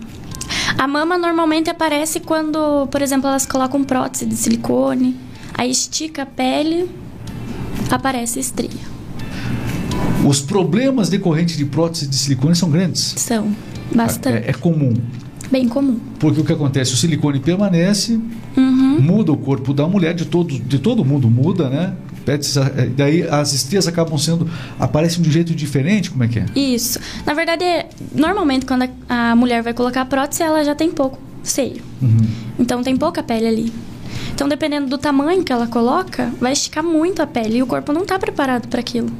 A 0.78 0.88
mama 0.88 1.18
normalmente 1.18 1.70
aparece 1.70 2.20
quando, 2.20 2.88
por 2.88 3.02
exemplo, 3.02 3.28
elas 3.28 3.46
colocam 3.46 3.84
prótese 3.84 4.26
de 4.26 4.36
silicone 4.36 5.16
Aí 5.54 5.70
estica 5.70 6.24
a 6.24 6.26
pele, 6.26 6.90
aparece 7.90 8.40
estria. 8.40 8.93
Os 10.26 10.42
problemas 10.42 11.10
decorrentes 11.10 11.58
de 11.58 11.66
prótese 11.66 12.08
de 12.08 12.16
silicone 12.16 12.56
são 12.56 12.70
grandes? 12.70 13.14
São, 13.18 13.54
bastante. 13.94 14.46
É, 14.46 14.52
é 14.52 14.54
comum. 14.54 14.94
Bem 15.52 15.68
comum. 15.68 16.00
Porque 16.20 16.42
o 16.42 16.46
que 16.46 16.54
acontece? 16.54 16.94
O 16.94 16.98
silicone 16.98 17.40
permanece, 17.40 18.20
uhum. 18.56 19.00
muda 19.02 19.32
o 19.32 19.38
corpo 19.38 19.74
da 19.74 19.88
mulher, 19.88 20.14
de 20.14 20.26
todo, 20.26 20.58
de 20.58 20.80
todo 20.80 21.04
mundo 21.04 21.30
muda, 21.30 21.70
né? 21.70 21.94
É, 22.26 22.86
daí 22.88 23.24
as 23.24 23.54
estrias 23.54 23.86
acabam 23.86 24.18
sendo. 24.18 24.50
aparecem 24.80 25.22
de 25.22 25.28
um 25.28 25.32
jeito 25.32 25.54
diferente? 25.54 26.10
Como 26.10 26.24
é 26.24 26.28
que 26.28 26.40
é? 26.40 26.46
Isso. 26.56 27.00
Na 27.26 27.34
verdade, 27.34 27.66
normalmente 28.16 28.66
quando 28.66 28.90
a 29.10 29.36
mulher 29.36 29.62
vai 29.62 29.74
colocar 29.74 30.02
a 30.02 30.06
prótese, 30.06 30.42
ela 30.42 30.64
já 30.64 30.74
tem 30.74 30.90
pouco 30.90 31.20
seio. 31.44 31.82
Uhum. 32.02 32.26
Então 32.58 32.82
tem 32.82 32.96
pouca 32.96 33.22
pele 33.22 33.46
ali. 33.46 33.74
Então, 34.34 34.48
dependendo 34.48 34.88
do 34.88 34.98
tamanho 34.98 35.44
que 35.44 35.52
ela 35.52 35.68
coloca, 35.68 36.32
vai 36.40 36.54
esticar 36.54 36.84
muito 36.84 37.22
a 37.22 37.28
pele 37.28 37.58
e 37.58 37.64
o 37.64 37.68
corpo 37.68 37.94
não 37.94 38.02
está 38.02 38.18
preparado 38.18 38.68
para 38.68 38.80
aquilo. 38.80 39.12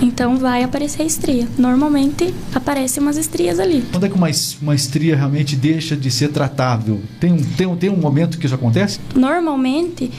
Então 0.00 0.38
vai 0.38 0.62
aparecer 0.62 1.04
estria. 1.04 1.46
Normalmente 1.58 2.34
aparecem 2.54 3.02
umas 3.02 3.16
estrias 3.16 3.60
ali. 3.60 3.84
Quando 3.90 4.06
é 4.06 4.08
que 4.08 4.14
uma, 4.14 4.28
uma 4.62 4.74
estria 4.74 5.14
realmente 5.14 5.54
deixa 5.56 5.96
de 5.96 6.10
ser 6.10 6.28
tratável? 6.28 7.02
Tem 7.18 7.32
um, 7.32 7.42
tem, 7.42 7.66
um, 7.66 7.76
tem 7.76 7.90
um 7.90 7.96
momento 7.96 8.38
que 8.38 8.46
isso 8.46 8.54
acontece? 8.54 8.98
Normalmente 9.14 10.10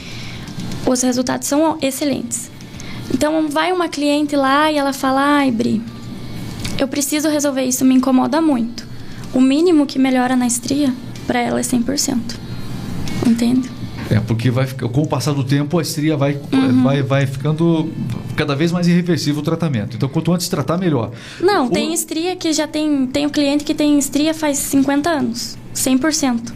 os 0.86 1.02
resultados 1.02 1.48
são 1.48 1.78
excelentes. 1.82 2.52
Então 3.14 3.50
vai 3.50 3.72
uma 3.72 3.90
cliente 3.90 4.36
lá 4.36 4.72
e 4.72 4.78
ela 4.78 4.94
fala: 4.94 5.38
ai, 5.38 5.52
Bri, 5.52 5.82
eu 6.78 6.88
preciso 6.88 7.28
resolver 7.30 7.64
isso, 7.64 7.84
me 7.84 7.96
incomoda 7.96 8.40
muito. 8.40 8.88
O 9.34 9.42
mínimo 9.42 9.86
que 9.86 9.98
melhora 9.98 10.36
na 10.36 10.46
estria, 10.46 10.94
para 11.26 11.40
ela 11.40 11.60
é 11.60 11.64
100%. 11.64 12.18
Entende? 13.26 13.70
É, 14.12 14.20
porque 14.20 14.52
vai, 14.52 14.68
com 14.68 15.02
o 15.02 15.08
passar 15.08 15.32
do 15.32 15.44
tempo 15.44 15.80
a 15.80 15.82
estria 15.82 16.18
vai, 16.18 16.38
uhum. 16.52 16.84
vai, 16.84 17.02
vai 17.02 17.26
ficando 17.26 17.90
cada 18.36 18.56
vez 18.56 18.70
mais 18.70 18.86
irreversível 18.86 19.42
o 19.42 19.44
tratamento. 19.44 19.96
Então, 19.96 20.10
quanto 20.10 20.34
antes 20.34 20.50
tratar, 20.50 20.78
melhor. 20.78 21.12
Não, 21.40 21.68
o... 21.68 21.70
tem 21.70 21.94
estria 21.94 22.36
que 22.36 22.52
já 22.52 22.68
tem. 22.68 23.08
Tem 23.08 23.26
um 23.26 23.30
cliente 23.30 23.64
que 23.64 23.74
tem 23.74 23.98
estria 23.98 24.34
faz 24.34 24.58
50 24.58 25.10
anos. 25.10 25.58
100% 25.74 26.52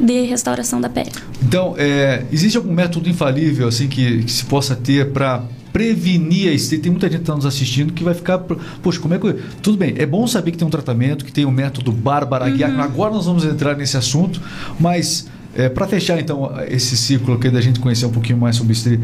de 0.00 0.22
restauração 0.22 0.80
da 0.80 0.88
pele. 0.88 1.10
Então, 1.42 1.74
é, 1.76 2.24
existe 2.30 2.56
algum 2.56 2.72
método 2.72 3.08
infalível 3.08 3.66
assim 3.66 3.88
que, 3.88 4.22
que 4.22 4.32
se 4.32 4.44
possa 4.44 4.76
ter 4.76 5.10
para 5.10 5.42
prevenir 5.72 6.50
a 6.50 6.52
estria? 6.52 6.80
Tem 6.80 6.90
muita 6.90 7.06
gente 7.08 7.16
que 7.16 7.22
está 7.22 7.34
nos 7.34 7.46
assistindo 7.46 7.92
que 7.92 8.04
vai 8.04 8.14
ficar, 8.14 8.38
poxa, 8.82 9.00
como 9.00 9.14
é 9.14 9.18
que 9.18 9.34
tudo 9.60 9.76
bem? 9.76 9.94
É 9.96 10.06
bom 10.06 10.26
saber 10.26 10.52
que 10.52 10.58
tem 10.58 10.66
um 10.66 10.70
tratamento, 10.70 11.24
que 11.24 11.32
tem 11.32 11.44
um 11.44 11.50
método 11.50 11.90
Bárbara. 11.90 12.46
Uhum. 12.46 12.80
Agora 12.80 13.12
nós 13.12 13.26
vamos 13.26 13.44
entrar 13.44 13.76
nesse 13.76 13.96
assunto, 13.96 14.40
mas 14.78 15.26
é, 15.54 15.68
Para 15.68 15.86
fechar 15.86 16.18
então 16.18 16.52
esse 16.68 16.96
ciclo 16.96 17.34
aqui 17.34 17.50
da 17.50 17.60
gente 17.60 17.80
conhecer 17.80 18.06
um 18.06 18.12
pouquinho 18.12 18.38
mais 18.38 18.56
sobre 18.56 18.72
estria, 18.72 19.00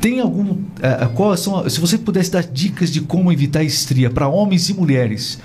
tem 0.00 0.20
algum. 0.20 0.58
É, 0.80 1.06
quais 1.14 1.40
são, 1.40 1.68
se 1.68 1.80
você 1.80 1.98
pudesse 1.98 2.30
dar 2.30 2.42
dicas 2.42 2.90
de 2.90 3.00
como 3.00 3.32
evitar 3.32 3.62
estria 3.62 4.10
para 4.10 4.28
homens 4.28 4.68
e 4.68 4.74
mulheres, 4.74 5.38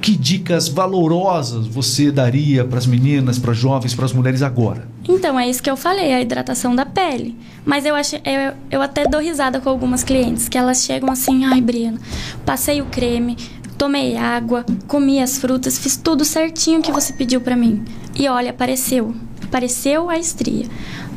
que 0.00 0.16
dicas 0.16 0.68
valorosas 0.68 1.66
você 1.66 2.10
daria 2.10 2.64
para 2.64 2.78
as 2.78 2.86
meninas, 2.86 3.38
para 3.38 3.52
jovens, 3.52 3.94
para 3.94 4.04
as 4.04 4.12
mulheres 4.12 4.42
agora? 4.42 4.88
Então, 5.08 5.38
é 5.38 5.48
isso 5.48 5.62
que 5.62 5.70
eu 5.70 5.76
falei, 5.76 6.12
a 6.12 6.20
hidratação 6.20 6.74
da 6.74 6.84
pele. 6.84 7.36
Mas 7.64 7.84
eu, 7.84 7.94
acho, 7.94 8.16
eu, 8.16 8.54
eu 8.70 8.82
até 8.82 9.06
dou 9.06 9.20
risada 9.20 9.60
com 9.60 9.68
algumas 9.68 10.02
clientes, 10.02 10.48
que 10.48 10.58
elas 10.58 10.82
chegam 10.82 11.10
assim, 11.10 11.44
ai, 11.44 11.60
Briana, 11.60 12.00
passei 12.44 12.82
o 12.82 12.86
creme, 12.86 13.36
tomei 13.78 14.16
água, 14.16 14.66
comi 14.88 15.20
as 15.20 15.38
frutas, 15.38 15.78
fiz 15.78 15.96
tudo 15.96 16.24
certinho 16.24 16.82
que 16.82 16.90
você 16.90 17.12
pediu 17.12 17.40
para 17.40 17.56
mim. 17.56 17.84
E 18.14 18.28
olha, 18.28 18.50
apareceu 18.50 19.14
apareceu 19.52 20.08
a 20.08 20.18
estria. 20.18 20.64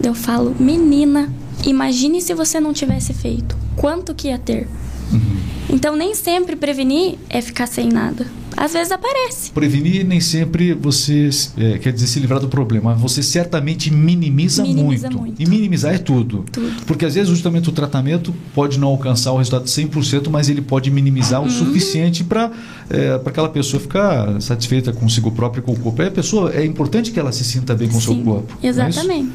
Eu 0.04 0.14
falo, 0.14 0.54
menina, 0.60 1.32
imagine 1.66 2.22
se 2.22 2.34
você 2.34 2.60
não 2.60 2.74
tivesse 2.74 3.14
feito. 3.14 3.56
Quanto 3.78 4.14
que 4.14 4.28
ia 4.28 4.38
ter? 4.38 4.68
Uhum. 5.14 5.38
Então, 5.70 5.96
nem 5.96 6.14
sempre 6.14 6.58
prevenir 6.58 7.18
é 7.30 7.42
ficar 7.42 7.66
sem 7.66 7.88
nada. 7.88 8.28
Às 8.58 8.74
vezes 8.74 8.92
aparece. 8.92 9.52
Prevenir 9.52 10.06
nem 10.06 10.22
sempre 10.22 10.74
você 10.74 11.30
é, 11.58 11.78
quer 11.78 11.92
dizer 11.92 12.08
se 12.08 12.20
livrar 12.20 12.40
do 12.40 12.48
problema. 12.48 12.94
Você 12.96 13.22
certamente 13.22 13.92
minimiza, 13.92 14.64
minimiza 14.64 15.10
muito. 15.10 15.22
muito. 15.22 15.42
E 15.42 15.46
minimizar 15.46 15.94
é 15.94 15.98
tudo. 15.98 16.46
tudo. 16.52 16.84
Porque 16.86 17.06
às 17.06 17.16
vezes 17.16 17.30
justamente 17.30 17.70
o 17.70 17.72
tratamento 17.72 18.34
pode 18.54 18.80
não 18.80 18.88
alcançar 18.90 19.34
o 19.34 19.38
resultado 19.38 19.66
100%, 19.66 20.30
mas 20.30 20.50
ele 20.50 20.62
pode 20.62 20.90
minimizar 20.90 21.42
uhum. 21.42 21.48
o 21.48 21.52
suficiente 21.52 22.24
para 22.24 22.52
é, 22.90 23.20
aquela 23.26 23.50
pessoa 23.50 23.82
ficar 23.82 24.42
satisfeita 24.42 24.94
consigo 24.94 25.32
própria 25.32 25.62
com 25.62 25.74
o 25.74 25.80
corpo. 25.80 26.02
É, 26.02 26.08
a 26.08 26.12
pessoa, 26.12 26.54
é 26.54 26.66
importante 26.66 27.12
que 27.12 27.20
ela 27.20 27.32
se 27.32 27.44
sinta 27.44 27.76
bem 27.76 27.90
com 27.90 27.98
o 27.98 28.02
seu 28.02 28.16
corpo. 28.24 28.58
É 28.64 28.68
exatamente. 28.68 29.32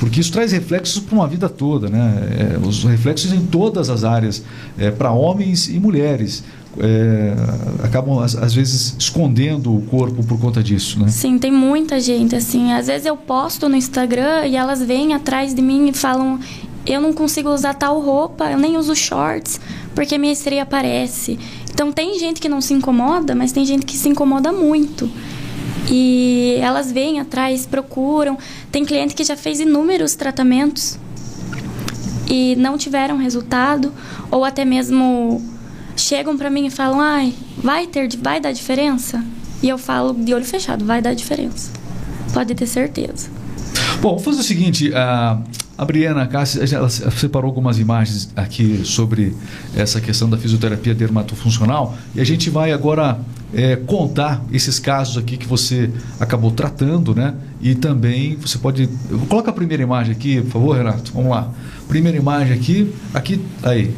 porque 0.00 0.20
isso 0.20 0.32
traz 0.32 0.50
reflexos 0.50 1.00
para 1.00 1.14
uma 1.14 1.28
vida 1.28 1.48
toda, 1.48 1.88
né? 1.88 2.54
É, 2.54 2.66
os 2.66 2.82
reflexos 2.84 3.32
em 3.32 3.40
todas 3.46 3.88
as 3.88 4.02
áreas, 4.02 4.42
é, 4.76 4.90
para 4.90 5.12
homens 5.12 5.68
e 5.68 5.78
mulheres 5.78 6.42
é, 6.80 7.34
acabam 7.84 8.18
às, 8.20 8.34
às, 8.34 8.54
vezes 8.54 8.94
escondendo 8.98 9.74
o 9.74 9.82
corpo 9.82 10.24
por 10.24 10.38
conta 10.38 10.62
disso, 10.62 11.00
né? 11.00 11.08
Sim, 11.08 11.38
tem 11.38 11.50
muita 11.50 12.00
gente 12.00 12.34
assim. 12.34 12.72
Às 12.72 12.86
vezes 12.86 13.06
eu 13.06 13.16
posto 13.16 13.68
no 13.68 13.76
Instagram 13.76 14.46
e 14.46 14.56
elas 14.56 14.82
vêm 14.82 15.14
atrás 15.14 15.54
de 15.54 15.62
mim 15.62 15.88
e 15.88 15.92
falam: 15.92 16.38
eu 16.86 17.00
não 17.00 17.12
consigo 17.12 17.50
usar 17.50 17.74
tal 17.74 18.00
roupa, 18.00 18.50
eu 18.50 18.58
nem 18.58 18.76
uso 18.76 18.94
shorts 18.94 19.60
porque 19.98 20.16
minha 20.16 20.32
estria 20.32 20.62
aparece. 20.62 21.36
Então 21.72 21.90
tem 21.90 22.18
gente 22.20 22.40
que 22.40 22.48
não 22.48 22.60
se 22.60 22.72
incomoda, 22.72 23.34
mas 23.34 23.50
tem 23.50 23.64
gente 23.64 23.84
que 23.84 23.96
se 23.96 24.08
incomoda 24.08 24.52
muito. 24.52 25.10
E 25.90 26.56
elas 26.60 26.92
vêm 26.92 27.18
atrás, 27.18 27.66
procuram. 27.66 28.38
Tem 28.70 28.84
cliente 28.84 29.12
que 29.12 29.24
já 29.24 29.36
fez 29.36 29.58
inúmeros 29.58 30.14
tratamentos 30.14 30.96
e 32.30 32.54
não 32.56 32.78
tiveram 32.78 33.16
resultado, 33.16 33.92
ou 34.30 34.44
até 34.44 34.64
mesmo 34.64 35.42
chegam 35.98 36.36
para 36.36 36.48
mim 36.50 36.66
e 36.66 36.70
falam: 36.70 37.00
"Ai, 37.00 37.34
vai 37.62 37.86
ter 37.86 38.08
vai 38.16 38.40
dar 38.40 38.52
diferença?" 38.52 39.22
E 39.62 39.68
eu 39.68 39.78
falo 39.78 40.14
de 40.14 40.32
olho 40.32 40.44
fechado, 40.44 40.84
vai 40.84 41.02
dar 41.02 41.14
diferença. 41.14 41.72
Pode 42.32 42.54
ter 42.54 42.66
certeza. 42.66 43.28
Bom, 44.00 44.10
vamos 44.10 44.24
fazer 44.24 44.40
o 44.40 44.44
seguinte, 44.44 44.94
a, 44.94 45.40
a 45.76 45.84
Briana 45.84 46.28
ela 46.72 46.88
separou 46.88 47.48
algumas 47.48 47.78
imagens 47.78 48.30
aqui 48.36 48.82
sobre 48.84 49.34
essa 49.74 50.00
questão 50.00 50.30
da 50.30 50.38
fisioterapia 50.38 50.94
dermatofuncional 50.94 51.96
e 52.14 52.20
a 52.20 52.24
gente 52.24 52.50
vai 52.50 52.72
agora 52.72 53.18
é, 53.52 53.76
contar 53.76 54.44
esses 54.52 54.78
casos 54.78 55.16
aqui 55.16 55.36
que 55.36 55.46
você 55.46 55.90
acabou 56.20 56.52
tratando, 56.52 57.14
né? 57.14 57.34
E 57.60 57.74
também 57.74 58.36
você 58.36 58.58
pode. 58.58 58.88
Coloca 59.28 59.50
a 59.50 59.54
primeira 59.54 59.82
imagem 59.82 60.12
aqui, 60.12 60.40
por 60.42 60.50
favor, 60.50 60.76
Renato. 60.76 61.12
Vamos 61.12 61.30
lá. 61.30 61.50
Primeira 61.88 62.16
imagem 62.16 62.52
aqui, 62.52 62.94
aqui, 63.14 63.40
aí 63.62 63.92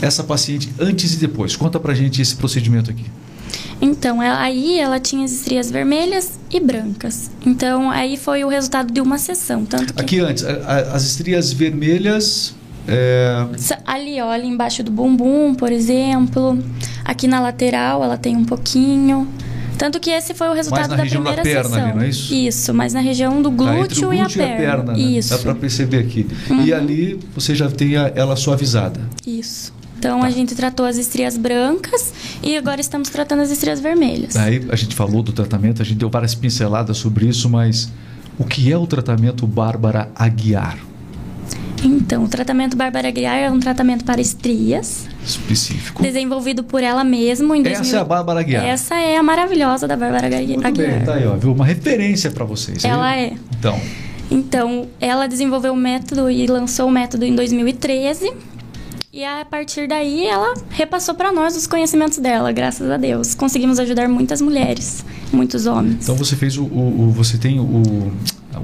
essa 0.00 0.22
paciente 0.24 0.72
antes 0.78 1.14
e 1.14 1.16
depois? 1.16 1.56
Conta 1.56 1.78
pra 1.78 1.94
gente 1.94 2.20
esse 2.20 2.34
procedimento 2.36 2.90
aqui. 2.90 3.04
Então, 3.82 4.22
ela, 4.22 4.40
aí 4.40 4.78
ela 4.78 5.00
tinha 5.00 5.24
as 5.24 5.32
estrias 5.32 5.70
vermelhas 5.70 6.38
e 6.50 6.60
brancas. 6.60 7.30
Então, 7.44 7.90
aí 7.90 8.16
foi 8.16 8.44
o 8.44 8.48
resultado 8.48 8.92
de 8.92 9.00
uma 9.00 9.18
sessão. 9.18 9.64
Tanto 9.64 9.94
que... 9.94 10.00
Aqui 10.00 10.20
antes, 10.20 10.44
a, 10.44 10.52
a, 10.52 10.76
as 10.94 11.04
estrias 11.04 11.52
vermelhas. 11.52 12.54
É... 12.86 13.46
Ali, 13.86 14.20
olha, 14.20 14.44
embaixo 14.44 14.82
do 14.82 14.90
bumbum, 14.90 15.54
por 15.54 15.72
exemplo. 15.72 16.58
Aqui 17.04 17.26
na 17.26 17.40
lateral, 17.40 18.04
ela 18.04 18.18
tem 18.18 18.36
um 18.36 18.44
pouquinho. 18.44 19.26
Tanto 19.78 19.98
que 19.98 20.10
esse 20.10 20.34
foi 20.34 20.48
o 20.48 20.52
resultado 20.52 20.94
da 20.94 21.06
primeira 21.06 21.36
da 21.36 21.42
perna 21.42 21.70
sessão. 21.70 21.84
Ali, 21.84 21.94
não 21.94 22.02
é 22.02 22.08
isso? 22.10 22.34
Isso, 22.34 22.74
mas 22.74 22.92
na 22.92 23.00
região 23.00 23.40
do 23.40 23.50
glúteo, 23.50 24.02
tá, 24.02 24.06
glúteo 24.06 24.12
e, 24.12 24.18
a 24.18 24.22
e 24.22 24.26
a 24.26 24.56
perna. 24.56 24.92
né? 24.92 24.98
Isso. 24.98 25.30
Dá 25.30 25.38
para 25.38 25.54
perceber 25.54 26.00
aqui. 26.00 26.26
Uhum. 26.50 26.66
E 26.66 26.74
ali 26.74 27.18
você 27.34 27.54
já 27.54 27.70
tem 27.70 27.96
a, 27.96 28.12
ela 28.14 28.36
suavizada. 28.36 29.00
Isso. 29.26 29.72
Então 30.00 30.20
tá. 30.20 30.26
a 30.26 30.30
gente 30.30 30.54
tratou 30.54 30.86
as 30.86 30.96
estrias 30.96 31.36
brancas 31.36 32.12
e 32.42 32.56
agora 32.56 32.80
estamos 32.80 33.10
tratando 33.10 33.40
as 33.42 33.50
estrias 33.50 33.80
vermelhas. 33.80 34.34
Aí 34.34 34.64
a 34.70 34.76
gente 34.76 34.94
falou 34.96 35.22
do 35.22 35.30
tratamento, 35.30 35.82
a 35.82 35.84
gente 35.84 35.98
deu 35.98 36.08
várias 36.08 36.34
pinceladas 36.34 36.96
sobre 36.96 37.26
isso, 37.28 37.50
mas 37.50 37.90
o 38.38 38.44
que 38.44 38.72
é 38.72 38.76
o 38.78 38.86
tratamento 38.86 39.46
Bárbara 39.46 40.10
Aguiar? 40.16 40.78
Então, 41.82 42.24
o 42.24 42.28
tratamento 42.28 42.76
Bárbara 42.76 43.08
Aguiar 43.08 43.36
é 43.38 43.50
um 43.50 43.58
tratamento 43.60 44.04
para 44.04 44.20
estrias, 44.20 45.06
Específico. 45.24 46.02
desenvolvido 46.02 46.62
por 46.62 46.82
ela 46.82 47.02
mesma 47.04 47.56
em 47.56 47.60
Essa 47.60 47.76
2000 47.82 47.98
é 47.98 48.00
a 48.00 48.04
Bárbara 48.04 48.42
Guiar. 48.42 48.64
Essa 48.66 48.94
é 48.96 49.16
a 49.16 49.22
maravilhosa 49.22 49.86
da 49.88 49.96
Bárbara 49.96 50.26
Agui- 50.26 50.46
Muito 50.54 50.66
Aguiar. 50.66 50.90
bem, 50.96 51.04
tá 51.04 51.14
aí, 51.14 51.26
ó. 51.26 51.34
Viu? 51.36 51.52
Uma 51.52 51.64
referência 51.64 52.30
para 52.30 52.44
vocês. 52.44 52.84
aí. 52.84 52.90
Ela 52.90 53.16
é. 53.16 53.32
Então, 53.58 53.80
Então, 54.30 54.86
ela 55.00 55.26
desenvolveu 55.26 55.72
o 55.72 55.76
método 55.76 56.30
e 56.30 56.46
lançou 56.46 56.86
o 56.86 56.90
método 56.90 57.24
em 57.24 57.34
2013. 57.34 58.30
E 59.12 59.24
a 59.24 59.44
partir 59.44 59.88
daí, 59.88 60.24
ela 60.24 60.54
repassou 60.70 61.16
para 61.16 61.32
nós 61.32 61.56
os 61.56 61.66
conhecimentos 61.66 62.18
dela, 62.18 62.52
graças 62.52 62.88
a 62.88 62.96
Deus. 62.96 63.34
Conseguimos 63.34 63.80
ajudar 63.80 64.08
muitas 64.08 64.40
mulheres, 64.40 65.04
muitos 65.32 65.66
homens. 65.66 65.96
então 66.04 66.14
você 66.14 66.36
fez 66.36 66.56
o, 66.56 66.62
o- 66.64 67.08
o- 67.08 67.10
você 67.10 67.36
tem 67.36 67.58
o, 67.58 67.64
o 67.64 68.12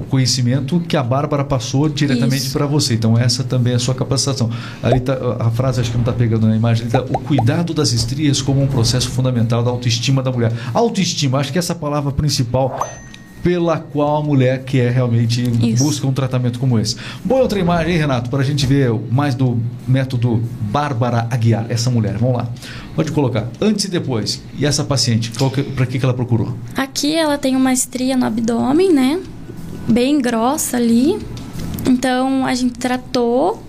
conhecimento 0.09 0.79
que 0.79 0.95
a 0.95 1.03
Bárbara 1.03 1.43
passou 1.43 1.89
diretamente 1.89 2.49
para 2.51 2.65
você. 2.65 2.93
Então 2.93 3.17
essa 3.17 3.43
também 3.43 3.73
é 3.73 3.75
a 3.75 3.79
sua 3.79 3.93
capacitação. 3.93 4.49
Ali 4.81 5.01
tá, 5.01 5.17
a 5.37 5.51
frase 5.51 5.81
acho 5.81 5.91
que 5.91 5.97
não 5.97 6.03
está 6.03 6.13
pegando 6.13 6.47
na 6.47 6.55
imagem. 6.55 6.87
tá, 6.87 7.01
o 7.01 7.19
cuidado 7.19 7.73
das 7.73 7.91
estrias 7.91 8.41
como 8.41 8.61
um 8.61 8.67
processo 8.67 9.09
fundamental 9.09 9.61
da 9.61 9.69
autoestima 9.69 10.23
da 10.23 10.31
mulher. 10.31 10.53
Autoestima, 10.73 11.39
acho 11.39 11.51
que 11.51 11.59
essa 11.59 11.73
é 11.73 11.75
palavra 11.75 12.13
principal 12.13 12.87
pela 13.47 13.79
qual 13.79 14.17
a 14.17 14.21
mulher 14.21 14.65
quer 14.65 14.91
realmente 14.91 15.41
Isso. 15.41 15.81
busca 15.81 16.05
um 16.05 16.11
tratamento 16.11 16.59
como 16.59 16.77
esse. 16.77 16.97
Boa 17.23 17.43
outra 17.43 17.57
imagem 17.57 17.93
aí, 17.93 17.97
Renato, 17.97 18.29
para 18.29 18.41
a 18.41 18.43
gente 18.43 18.65
ver 18.65 18.91
mais 19.09 19.35
do 19.35 19.57
método 19.87 20.43
Bárbara 20.63 21.25
Aguiar, 21.31 21.65
essa 21.69 21.89
mulher. 21.89 22.17
Vamos 22.17 22.39
lá. 22.39 22.49
Pode 22.93 23.09
colocar 23.13 23.47
antes 23.61 23.85
e 23.85 23.89
depois. 23.89 24.43
E 24.59 24.65
essa 24.65 24.83
paciente, 24.83 25.31
para 25.73 25.85
que, 25.85 25.97
que 25.97 26.03
ela 26.03 26.13
procurou? 26.13 26.57
Aqui 26.75 27.15
ela 27.15 27.37
tem 27.37 27.55
uma 27.55 27.71
estria 27.71 28.17
no 28.17 28.25
abdômen, 28.25 28.91
né? 28.91 29.17
Bem 29.87 30.19
grossa 30.19 30.75
ali. 30.75 31.17
Então 31.87 32.45
a 32.45 32.53
gente 32.53 32.77
tratou 32.77 33.63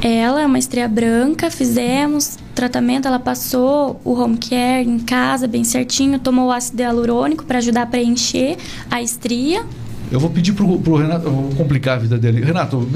ela, 0.00 0.40
é 0.40 0.46
uma 0.46 0.60
estria 0.60 0.86
branca, 0.86 1.50
fizemos 1.50 2.38
tratamento, 2.62 3.06
ela 3.06 3.20
passou 3.20 4.00
o 4.04 4.12
home 4.14 4.36
care 4.36 4.84
em 4.84 4.98
casa 4.98 5.46
bem 5.46 5.62
certinho, 5.62 6.18
tomou 6.18 6.48
o 6.48 6.52
ácido 6.52 6.82
hialurônico 6.82 7.44
para 7.44 7.58
ajudar 7.58 7.82
a 7.82 7.86
preencher 7.86 8.56
a 8.90 9.00
estria. 9.00 9.64
Eu 10.10 10.18
vou 10.18 10.28
pedir 10.28 10.52
pro, 10.54 10.76
pro 10.80 10.96
Renato, 10.96 11.26
eu 11.26 11.30
vou 11.32 11.50
complicar 11.54 11.96
a 11.96 12.00
vida 12.00 12.18
dele. 12.18 12.44
Renato, 12.44 12.88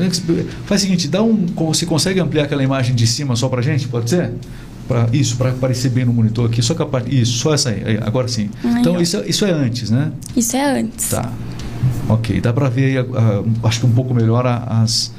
faz 0.66 0.80
o 0.80 0.84
seguinte, 0.84 1.06
dá 1.06 1.22
um, 1.22 1.46
você 1.46 1.86
consegue 1.86 2.18
ampliar 2.18 2.44
aquela 2.44 2.62
imagem 2.64 2.92
de 2.96 3.06
cima 3.06 3.36
só 3.36 3.48
pra 3.48 3.62
gente? 3.62 3.86
Pode 3.86 4.10
ser? 4.10 4.32
Pra, 4.88 5.06
isso, 5.12 5.36
para 5.36 5.50
aparecer 5.50 5.90
bem 5.90 6.04
no 6.04 6.12
monitor 6.12 6.46
aqui, 6.50 6.60
só 6.60 6.74
capaz, 6.74 7.04
isso, 7.08 7.38
só 7.38 7.54
essa 7.54 7.68
aí, 7.70 7.98
agora 8.02 8.26
sim. 8.26 8.50
Então 8.80 9.00
isso, 9.00 9.16
é- 9.18 9.28
isso 9.28 9.44
é 9.44 9.52
antes, 9.52 9.90
né? 9.90 10.10
Isso 10.36 10.56
é 10.56 10.80
antes. 10.80 11.08
Tá. 11.10 11.30
Ok, 12.08 12.40
dá 12.40 12.52
pra 12.52 12.68
ver 12.68 12.98
aí, 12.98 13.06
ah, 13.14 13.42
acho 13.68 13.78
que 13.80 13.86
um 13.86 13.92
pouco 13.92 14.12
melhor 14.12 14.44
a- 14.44 14.82
as, 14.82 15.12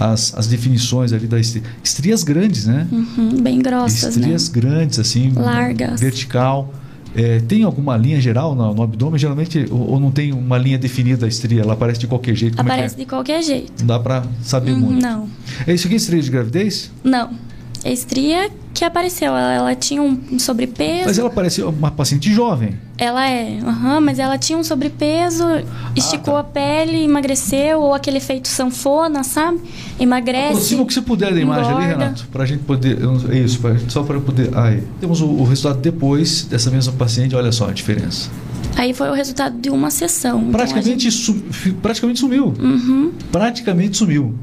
as, 0.00 0.34
as 0.36 0.46
definições 0.46 1.12
ali 1.12 1.26
da 1.26 1.38
estria. 1.38 1.62
Estrias 1.84 2.24
grandes, 2.24 2.66
né? 2.66 2.88
Uhum, 2.90 3.40
bem 3.42 3.58
grossas, 3.60 4.16
Estrias 4.16 4.48
né? 4.50 4.60
grandes, 4.60 4.98
assim. 4.98 5.32
Largas. 5.36 6.00
Vertical. 6.00 6.72
É, 7.14 7.40
tem 7.40 7.64
alguma 7.64 7.96
linha 7.96 8.20
geral 8.20 8.54
no, 8.54 8.72
no 8.72 8.82
abdômen? 8.82 9.18
Geralmente, 9.18 9.66
ou, 9.70 9.90
ou 9.90 10.00
não 10.00 10.10
tem 10.12 10.32
uma 10.32 10.56
linha 10.56 10.78
definida 10.78 11.26
a 11.26 11.28
estria? 11.28 11.60
Ela 11.62 11.72
aparece 11.74 12.00
de 12.00 12.06
qualquer 12.06 12.34
jeito? 12.36 12.56
Como 12.56 12.68
Aparece 12.68 12.94
é 12.94 12.98
que 12.98 13.04
de 13.04 13.08
qualquer 13.08 13.42
jeito. 13.42 13.72
é? 13.76 13.80
Não 13.80 13.86
dá 13.86 13.98
pra 13.98 14.22
saber 14.42 14.72
Uhum, 14.72 14.78
muito. 14.80 15.02
não. 15.02 15.28
É 15.66 15.74
isso 15.74 15.86
aqui, 15.86 15.96
estria 15.96 16.22
de 16.22 16.30
gravidez? 16.30 16.90
Não. 17.04 17.30
A 17.84 17.90
estria 17.90 18.48
que 18.72 18.84
apareceu, 18.84 19.28
ela, 19.28 19.52
ela 19.52 19.74
tinha 19.74 20.00
um 20.02 20.18
um 20.30 20.38
sobrepeso. 20.38 21.06
Mas 21.06 21.18
ela 21.18 21.30
parece 21.30 21.62
uma 21.62 21.90
paciente 21.90 22.32
jovem. 22.32 22.78
Ela 23.02 23.26
é, 23.30 23.58
aham, 23.64 23.98
mas 24.02 24.18
ela 24.18 24.36
tinha 24.36 24.58
um 24.58 24.62
sobrepeso, 24.62 25.42
esticou 25.96 26.34
tá. 26.34 26.40
a 26.40 26.44
pele, 26.44 27.02
emagreceu, 27.02 27.80
ou 27.80 27.94
aquele 27.94 28.18
efeito 28.18 28.46
sanfona, 28.46 29.24
sabe? 29.24 29.58
Emagrece. 29.98 30.74
O 30.74 30.84
que 30.84 30.92
você 30.92 31.00
puder 31.00 31.32
da 31.32 31.40
imagem 31.40 31.72
ali, 31.72 31.84
engorda. 31.86 32.04
Renato, 32.04 32.26
pra 32.30 32.44
gente 32.44 32.62
poder. 32.64 32.98
isso, 33.42 33.58
pra- 33.58 33.74
só 33.88 34.02
para 34.02 34.20
poder. 34.20 34.50
Aí. 34.54 34.82
Temos 35.00 35.22
o, 35.22 35.26
o 35.26 35.44
resultado 35.44 35.80
depois 35.80 36.42
dessa 36.44 36.70
mesma 36.70 36.92
paciente, 36.92 37.34
olha 37.34 37.50
só 37.52 37.70
a 37.70 37.72
diferença. 37.72 38.28
Aí 38.76 38.92
foi 38.92 39.08
o 39.08 39.14
resultado 39.14 39.58
de 39.58 39.70
uma 39.70 39.90
sessão. 39.90 40.38
Então, 40.40 40.52
Praticamente, 40.52 41.04
gente- 41.04 41.10
su- 41.10 41.42
praticamente 41.80 42.20
sumiu. 42.20 42.52
Uhum. 42.60 43.12
Praticamente 43.32 43.96
sumiu. 43.96 44.34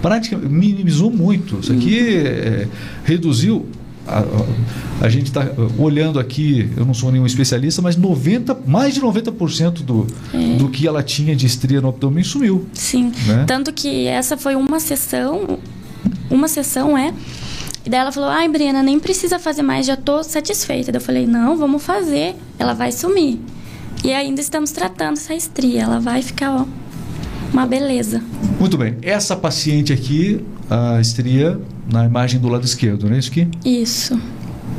Praticamente, 0.00 0.48
minimizou 0.52 1.10
muito. 1.10 1.58
Isso 1.60 1.72
aqui 1.72 2.16
é, 2.16 2.68
reduziu. 3.04 3.66
A, 4.06 4.20
a- 4.20 5.04
a 5.06 5.08
gente 5.08 5.26
está 5.26 5.46
olhando 5.78 6.18
aqui, 6.18 6.70
eu 6.76 6.84
não 6.86 6.94
sou 6.94 7.10
nenhum 7.12 7.26
especialista, 7.26 7.82
mas 7.82 7.96
90, 7.96 8.56
mais 8.66 8.94
de 8.94 9.00
90% 9.00 9.82
do, 9.82 10.06
É. 10.32 10.56
do 10.56 10.68
que 10.68 10.86
ela 10.86 11.02
tinha 11.02 11.34
de 11.36 11.44
estria 11.46 11.80
no 11.80 11.88
abdômen 11.88 12.24
sumiu. 12.24 12.66
Sim. 12.72 13.12
Né? 13.26 13.44
Tanto 13.46 13.72
que 13.72 14.06
essa 14.06 14.36
foi 14.36 14.54
uma 14.56 14.80
sessão, 14.80 15.58
uma 16.30 16.48
sessão 16.48 16.96
é. 16.96 17.12
E 17.84 17.90
daí 17.90 18.00
ela 18.00 18.10
falou: 18.10 18.28
Ai, 18.30 18.48
Brena, 18.48 18.82
nem 18.82 18.98
precisa 18.98 19.38
fazer 19.38 19.62
mais, 19.62 19.86
já 19.86 19.96
tô 19.96 20.22
satisfeita. 20.22 20.90
Daí 20.90 21.00
eu 21.00 21.04
falei: 21.04 21.26
Não, 21.26 21.56
vamos 21.56 21.82
fazer. 21.82 22.34
Ela 22.58 22.72
vai 22.74 22.90
sumir. 22.92 23.38
E 24.04 24.12
ainda 24.12 24.40
estamos 24.40 24.70
tratando 24.70 25.16
essa 25.18 25.34
estria. 25.34 25.82
Ela 25.82 26.00
vai 26.00 26.22
ficar, 26.22 26.52
ó, 26.52 26.64
uma 27.52 27.66
beleza. 27.66 28.22
Muito 28.58 28.76
bem. 28.76 28.96
Essa 29.02 29.36
paciente 29.36 29.92
aqui, 29.92 30.40
a 30.70 31.00
estria 31.00 31.58
na 31.90 32.04
imagem 32.04 32.40
do 32.40 32.48
lado 32.48 32.64
esquerdo, 32.64 33.08
não 33.08 33.16
é 33.16 33.18
isso 33.18 33.30
aqui? 33.30 33.48
Isso. 33.64 34.18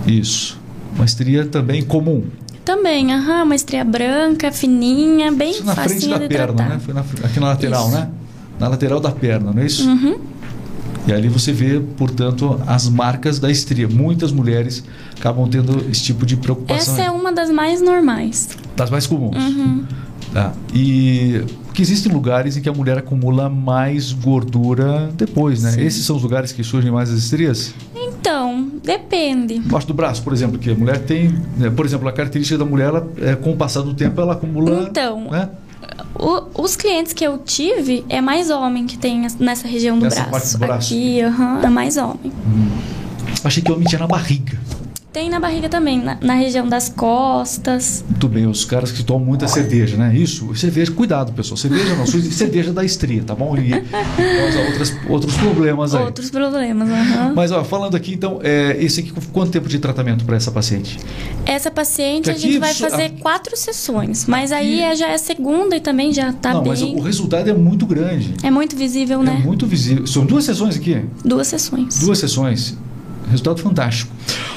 Isso. 0.05 0.59
Uma 0.95 1.05
estria 1.05 1.45
também 1.45 1.83
comum. 1.83 2.23
Também, 2.65 3.13
aham, 3.13 3.43
uma 3.43 3.55
estria 3.55 3.83
branca, 3.85 4.51
fininha, 4.51 5.31
bem 5.31 5.51
Isso 5.51 5.63
na 5.63 5.73
frente 5.75 6.07
da 6.07 6.19
perna, 6.19 6.53
tratar. 6.53 6.69
né? 6.69 6.79
Foi 6.83 6.93
na 6.93 7.01
aqui 7.01 7.39
na 7.39 7.47
lateral, 7.47 7.87
Isso. 7.87 7.97
né? 7.97 8.09
Na 8.59 8.67
lateral 8.67 8.99
da 8.99 9.11
perna, 9.11 9.53
não 9.53 9.61
é 9.61 9.65
isso? 9.65 9.87
Uhum. 9.87 10.19
E 11.07 11.13
ali 11.13 11.29
você 11.29 11.53
vê, 11.53 11.79
portanto, 11.79 12.59
as 12.67 12.89
marcas 12.89 13.39
da 13.39 13.49
estria. 13.49 13.87
Muitas 13.87 14.31
mulheres 14.33 14.83
acabam 15.17 15.47
tendo 15.47 15.85
esse 15.89 16.03
tipo 16.03 16.25
de 16.25 16.35
preocupação. 16.35 16.95
Essa 16.95 17.03
é 17.05 17.09
uma 17.11 17.31
das 17.31 17.49
mais 17.49 17.81
normais. 17.81 18.49
Das 18.75 18.89
mais 18.89 19.07
comuns. 19.07 19.37
Uhum. 19.37 19.85
Tá. 20.33 20.51
E 20.73 21.45
que 21.77 21.83
existem 21.83 22.11
lugares 22.11 22.57
em 22.57 22.61
que 22.61 22.67
a 22.67 22.73
mulher 22.73 22.97
acumula 22.97 23.47
mais 23.51 24.11
gordura 24.11 25.11
depois, 25.13 25.61
né? 25.61 25.73
Sim. 25.73 25.81
Esses 25.81 26.03
são 26.03 26.15
os 26.15 26.23
lugares 26.23 26.51
que 26.51 26.63
surgem 26.63 26.89
mais 26.91 27.11
as 27.11 27.19
estrias? 27.19 27.71
Então, 27.95 28.67
depende. 28.83 29.57
Embaixo 29.57 29.85
do 29.85 29.93
braço, 29.93 30.23
por 30.23 30.33
exemplo, 30.33 30.57
que 30.57 30.71
a 30.71 30.73
mulher 30.73 30.97
tem, 30.97 31.29
né, 31.55 31.69
por 31.69 31.85
exemplo, 31.85 32.07
a 32.09 32.11
característica 32.11 32.57
da 32.57 32.65
mulher, 32.65 32.87
ela, 32.87 33.07
é, 33.21 33.35
com 33.35 33.51
o 33.51 33.55
passar 33.55 33.81
do 33.83 33.93
tempo, 33.93 34.19
ela 34.19 34.33
acumula. 34.33 34.87
Então, 34.89 35.29
né? 35.29 35.49
O- 36.15 36.63
os 36.63 36.75
clientes 36.75 37.13
que 37.13 37.23
eu 37.23 37.37
tive 37.37 38.03
é 38.09 38.21
mais 38.21 38.49
homem 38.49 38.87
que 38.87 38.97
tem 38.97 39.27
nessa 39.39 39.67
região 39.67 39.99
do 39.99 40.05
Nessa 40.05 40.21
braço. 40.23 40.31
parte 40.31 40.51
do 40.53 40.57
braço. 40.57 40.93
Aqui, 40.95 41.21
aham, 41.21 41.61
é 41.63 41.69
mais 41.69 41.95
homem. 41.95 42.31
Achei 43.43 43.61
que 43.61 43.71
homem 43.71 43.85
tinha 43.87 43.99
na 43.99 44.07
barriga. 44.07 44.57
Tem 45.17 45.31
na 45.31 45.39
barriga 45.39 45.67
também, 45.67 45.99
na, 45.99 46.15
na 46.21 46.35
região 46.35 46.67
das 46.69 46.89
costas. 46.89 48.05
Muito 48.07 48.27
bem, 48.27 48.45
os 48.45 48.63
caras 48.65 48.91
que 48.91 49.01
tomam 49.03 49.25
muita 49.25 49.47
cerveja, 49.47 49.97
né? 49.97 50.15
Isso, 50.15 50.53
cerveja, 50.55 50.91
cuidado, 50.91 51.33
pessoal. 51.33 51.57
Cerveja 51.57 51.95
não, 51.95 52.05
cerveja 52.05 52.71
da 52.71 52.85
estria, 52.85 53.23
tá 53.23 53.33
bom? 53.33 53.57
E 53.57 53.71
causa 53.71 54.59
outras, 54.67 54.95
outros 55.09 55.35
problemas 55.37 55.95
aí. 55.95 56.03
Outros 56.05 56.29
problemas, 56.29 56.87
aham. 56.87 57.33
Mas, 57.35 57.51
ó, 57.51 57.63
falando 57.63 57.95
aqui, 57.97 58.13
então, 58.13 58.39
é, 58.43 58.77
esse 58.79 58.99
aqui, 58.99 59.11
quanto 59.33 59.49
tempo 59.51 59.67
de 59.67 59.79
tratamento 59.79 60.23
para 60.23 60.35
essa 60.35 60.51
paciente? 60.51 60.99
Essa 61.47 61.71
paciente 61.71 62.29
a 62.29 62.33
Aqui 62.33 62.41
gente 62.41 62.59
vai 62.59 62.75
fazer 62.75 63.13
quatro 63.19 63.57
sessões, 63.57 64.27
mas 64.27 64.51
aí 64.51 64.81
é- 64.81 64.95
já 64.95 65.07
é 65.07 65.15
a 65.15 65.17
segunda 65.17 65.75
e 65.75 65.79
também 65.79 66.13
já 66.13 66.31
tá 66.31 66.53
não, 66.53 66.61
bem. 66.61 66.69
mas 66.69 66.81
o 66.83 66.99
resultado 66.99 67.49
é 67.49 67.53
muito 67.53 67.87
grande. 67.87 68.35
É 68.43 68.51
muito 68.51 68.75
visível, 68.75 69.21
É 69.21 69.25
né? 69.25 69.41
muito 69.43 69.65
visível. 69.65 70.05
São 70.05 70.27
duas 70.27 70.43
sessões 70.43 70.77
aqui? 70.77 71.01
Duas 71.25 71.47
sessões. 71.47 71.97
Duas 72.01 72.19
sessões. 72.19 72.77
Resultado 73.29 73.61
fantástico. 73.61 74.11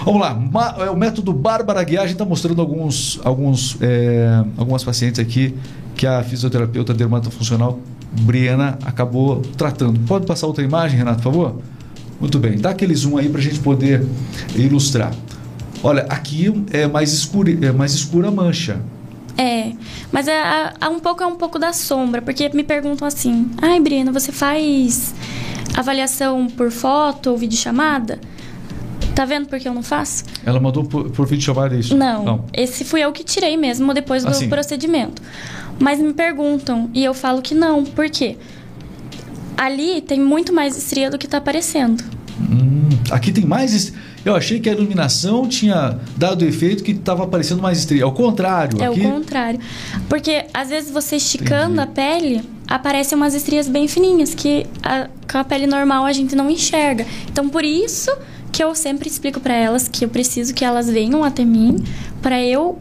Vamos 0.05 0.21
lá. 0.21 0.35
Ma- 0.35 0.75
é, 0.79 0.91
o 0.91 0.97
método 0.97 1.33
Bárbara 1.33 1.83
Guiar, 1.83 2.05
a 2.05 2.07
gente 2.07 2.15
está 2.15 2.25
mostrando 2.25 2.61
alguns, 2.61 3.19
alguns, 3.25 3.77
é, 3.81 4.45
algumas 4.57 4.85
pacientes 4.85 5.19
aqui 5.19 5.55
que 5.97 6.07
a 6.07 6.23
fisioterapeuta 6.23 6.95
dermatofuncional 6.95 7.79
Briana 8.13 8.79
acabou 8.85 9.43
tratando. 9.57 10.01
Pode 10.07 10.27
passar 10.27 10.47
outra 10.47 10.65
imagem, 10.65 10.99
Renato, 10.99 11.19
por 11.23 11.33
favor? 11.33 11.61
Muito 12.21 12.39
bem. 12.39 12.59
Dá 12.59 12.71
aquele 12.71 12.95
zoom 12.95 13.17
aí 13.19 13.29
para 13.29 13.41
a 13.41 13.43
gente 13.43 13.59
poder 13.61 14.07
ilustrar. 14.55 15.13
Olha, 15.83 16.03
aqui 16.09 16.53
é 16.73 16.87
mais, 16.87 17.13
escura, 17.13 17.51
é 17.67 17.73
mais 17.73 17.93
escura 17.95 18.29
a 18.29 18.31
mancha. 18.31 18.81
É, 19.39 19.73
mas 20.13 20.29
é, 20.29 20.39
a- 20.39 20.75
a 20.81 20.89
um 20.91 20.99
pouco 21.01 21.23
é 21.23 21.27
um 21.27 21.37
pouco 21.37 21.59
da 21.59 21.73
sombra, 21.73 22.21
porque 22.21 22.51
me 22.53 22.63
perguntam 22.63 23.07
assim: 23.09 23.51
ai, 23.63 23.81
Brina, 23.81 24.13
você 24.13 24.31
faz 24.33 25.15
avaliação 25.75 26.47
por 26.49 26.71
foto 26.71 27.31
ou 27.31 27.39
videochamada? 27.39 28.21
Tá 29.21 29.27
vendo 29.27 29.49
por 29.49 29.61
que 29.61 29.69
eu 29.69 29.75
não 29.75 29.83
faço? 29.83 30.25
Ela 30.47 30.59
mandou 30.59 30.83
por, 30.83 31.11
por 31.11 31.27
vídeo 31.27 31.45
chamada 31.45 31.77
isso? 31.77 31.95
Não, 31.95 32.47
esse 32.55 32.87
fui 32.87 33.03
eu 33.03 33.13
que 33.13 33.23
tirei 33.23 33.55
mesmo 33.55 33.93
depois 33.93 34.25
do 34.25 34.31
Ah, 34.31 34.33
sim. 34.33 34.49
procedimento. 34.49 35.21
Mas 35.79 35.99
me 36.01 36.15
perguntam 36.15 36.89
e 36.95 37.05
eu 37.05 37.13
falo 37.13 37.43
que 37.43 37.55
não, 37.55 37.85
por 37.85 38.09
quê? 38.09 38.39
Ali 39.59 40.01
tem 40.01 40.19
muito 40.19 40.55
mais 40.55 40.75
estria 40.75 41.11
do 41.11 41.19
que 41.19 41.29
tá 41.29 41.37
aparecendo. 41.37 42.03
Hum, 42.41 42.89
aqui 43.11 43.31
tem 43.31 43.45
mais. 43.45 43.75
est- 43.75 43.95
Eu 44.25 44.35
achei 44.35 44.59
que 44.59 44.71
a 44.71 44.73
iluminação 44.73 45.47
tinha 45.47 45.99
dado 46.17 46.43
o 46.43 46.45
efeito 46.49 46.83
que 46.83 46.93
estava 46.93 47.25
aparecendo 47.25 47.61
mais 47.61 47.79
estria. 47.79 48.05
Ao 48.05 48.13
contrário, 48.13 48.81
É 48.83 48.87
aqui. 48.87 49.01
o 49.01 49.03
contrário. 49.11 49.61
Porque 50.09 50.47
às 50.55 50.69
vezes 50.71 50.91
você 50.91 51.17
esticando 51.17 51.75
Entendi. 51.75 51.81
a 51.81 51.87
pele, 51.87 52.43
aparecem 52.67 53.17
umas 53.17 53.35
estrias 53.35 53.69
bem 53.69 53.87
fininhas 53.87 54.35
que 54.35 54.67
a, 54.83 55.09
com 55.31 55.37
a 55.39 55.45
pele 55.45 55.67
normal 55.67 56.07
a 56.07 56.13
gente 56.15 56.35
não 56.35 56.51
enxerga. 56.51 57.07
Então, 57.31 57.49
por 57.51 57.65
isso 57.65 58.11
que 58.53 58.63
eu 58.63 58.75
sempre 58.75 59.09
explico 59.09 59.41
para 59.41 59.55
elas 59.55 59.89
que 59.89 60.05
eu 60.05 60.09
preciso 60.09 60.53
que 60.55 60.65
elas 60.65 60.89
venham 60.89 61.23
até 61.25 61.45
mim 61.45 61.83
para 62.23 62.43
eu 62.43 62.77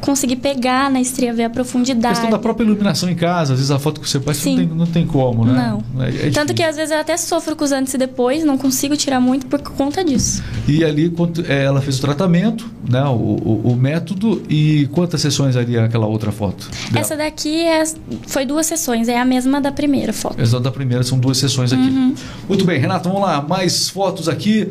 conseguir 0.00 0.36
pegar 0.36 0.88
na 0.92 1.00
estria, 1.00 1.34
ver 1.34 1.42
a 1.42 1.46
A 1.48 1.50
profundidade. 1.50 2.14
questão 2.14 2.30
da 2.30 2.38
própria 2.38 2.64
iluminação 2.64 3.10
em 3.10 3.16
casa, 3.16 3.54
às 3.54 3.58
vezes 3.58 3.70
a 3.72 3.80
foto 3.80 4.00
que 4.00 4.08
você 4.08 4.20
faz 4.20 4.38
não 4.46 4.56
tem, 4.56 4.66
não 4.68 4.86
tem 4.86 5.04
como, 5.04 5.44
né? 5.44 5.52
Não. 5.96 6.04
É- 6.04 6.28
é 6.28 6.30
Tanto 6.30 6.54
que 6.54 6.62
às 6.62 6.76
vezes 6.76 6.92
eu 6.92 7.00
até 7.00 7.16
sofro 7.16 7.56
com 7.56 7.64
os 7.64 7.72
antes 7.72 7.94
e 7.94 7.98
depois, 7.98 8.44
não 8.44 8.56
consigo 8.56 8.96
tirar 8.96 9.18
muito 9.18 9.46
por 9.46 9.58
conta 9.60 10.04
disso. 10.04 10.40
E 10.68 10.84
ali 10.84 11.12
é, 11.48 11.64
ela 11.64 11.80
fez 11.82 11.98
o 11.98 12.00
tratamento, 12.00 12.70
né? 12.88 13.02
O, 13.06 13.08
o- 13.16 13.72
o 13.72 13.76
método 13.76 14.40
e 14.48 14.88
quantas 14.92 15.20
sessões 15.20 15.56
ali 15.56 15.74
é 15.74 15.82
aquela 15.82 16.06
outra 16.06 16.30
foto? 16.30 16.70
dela? 16.92 17.00
Essa 17.00 17.16
daqui 17.16 17.60
é, 17.64 17.82
foi 18.28 18.46
duas 18.46 18.66
sessões, 18.66 19.08
é 19.08 19.18
a 19.18 19.24
mesma 19.24 19.60
da 19.60 19.72
primeira 19.72 20.12
foto. 20.12 20.40
Essa 20.40 20.60
da 20.60 20.70
primeira 20.70 21.02
são 21.02 21.18
duas 21.18 21.38
sessões 21.38 21.72
aqui. 21.72 21.82
Uhum. 21.82 22.14
Muito 22.48 22.64
bem, 22.64 22.78
Renato, 22.78 23.08
vamos 23.08 23.24
lá. 23.26 23.42
Mais 23.42 23.88
fotos 23.88 24.28
aqui. 24.28 24.68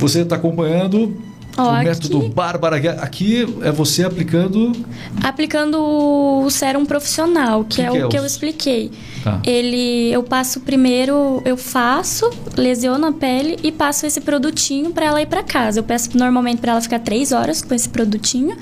Você 0.00 0.20
está 0.22 0.36
acompanhando 0.36 1.16
Ó, 1.56 1.64
o 1.64 1.70
aqui- 1.70 1.84
método 1.84 2.28
Bárbara. 2.30 2.78
Guerra. 2.78 3.02
Aqui 3.02 3.46
é 3.62 3.70
você 3.70 4.02
aplicando. 4.04 4.72
Aplicando 5.22 5.78
o 5.80 6.48
sérum 6.50 6.84
profissional, 6.86 7.64
que, 7.64 7.76
Que 7.76 7.82
é 7.82 7.90
que 7.90 7.98
o 7.98 8.06
é 8.06 8.08
que 8.08 8.16
o- 8.16 8.20
eu 8.20 8.26
expliquei. 8.26 8.90
Tá. 9.22 9.40
Ele, 9.44 10.10
eu 10.10 10.22
passo 10.22 10.60
primeiro, 10.60 11.42
eu 11.44 11.56
faço, 11.56 12.30
lesiono 12.56 13.06
a 13.06 13.12
pele 13.12 13.58
e 13.62 13.70
passo 13.70 14.06
esse 14.06 14.20
produtinho 14.20 14.90
para 14.92 15.06
ela 15.06 15.20
ir 15.20 15.26
para 15.26 15.42
casa. 15.42 15.80
Eu 15.80 15.84
peço 15.84 16.16
normalmente 16.16 16.58
para 16.60 16.72
ela 16.72 16.80
ficar 16.80 17.00
três 17.00 17.30
horas 17.32 17.60
com 17.60 17.74
esse 17.74 17.88
produtinho 17.88 18.56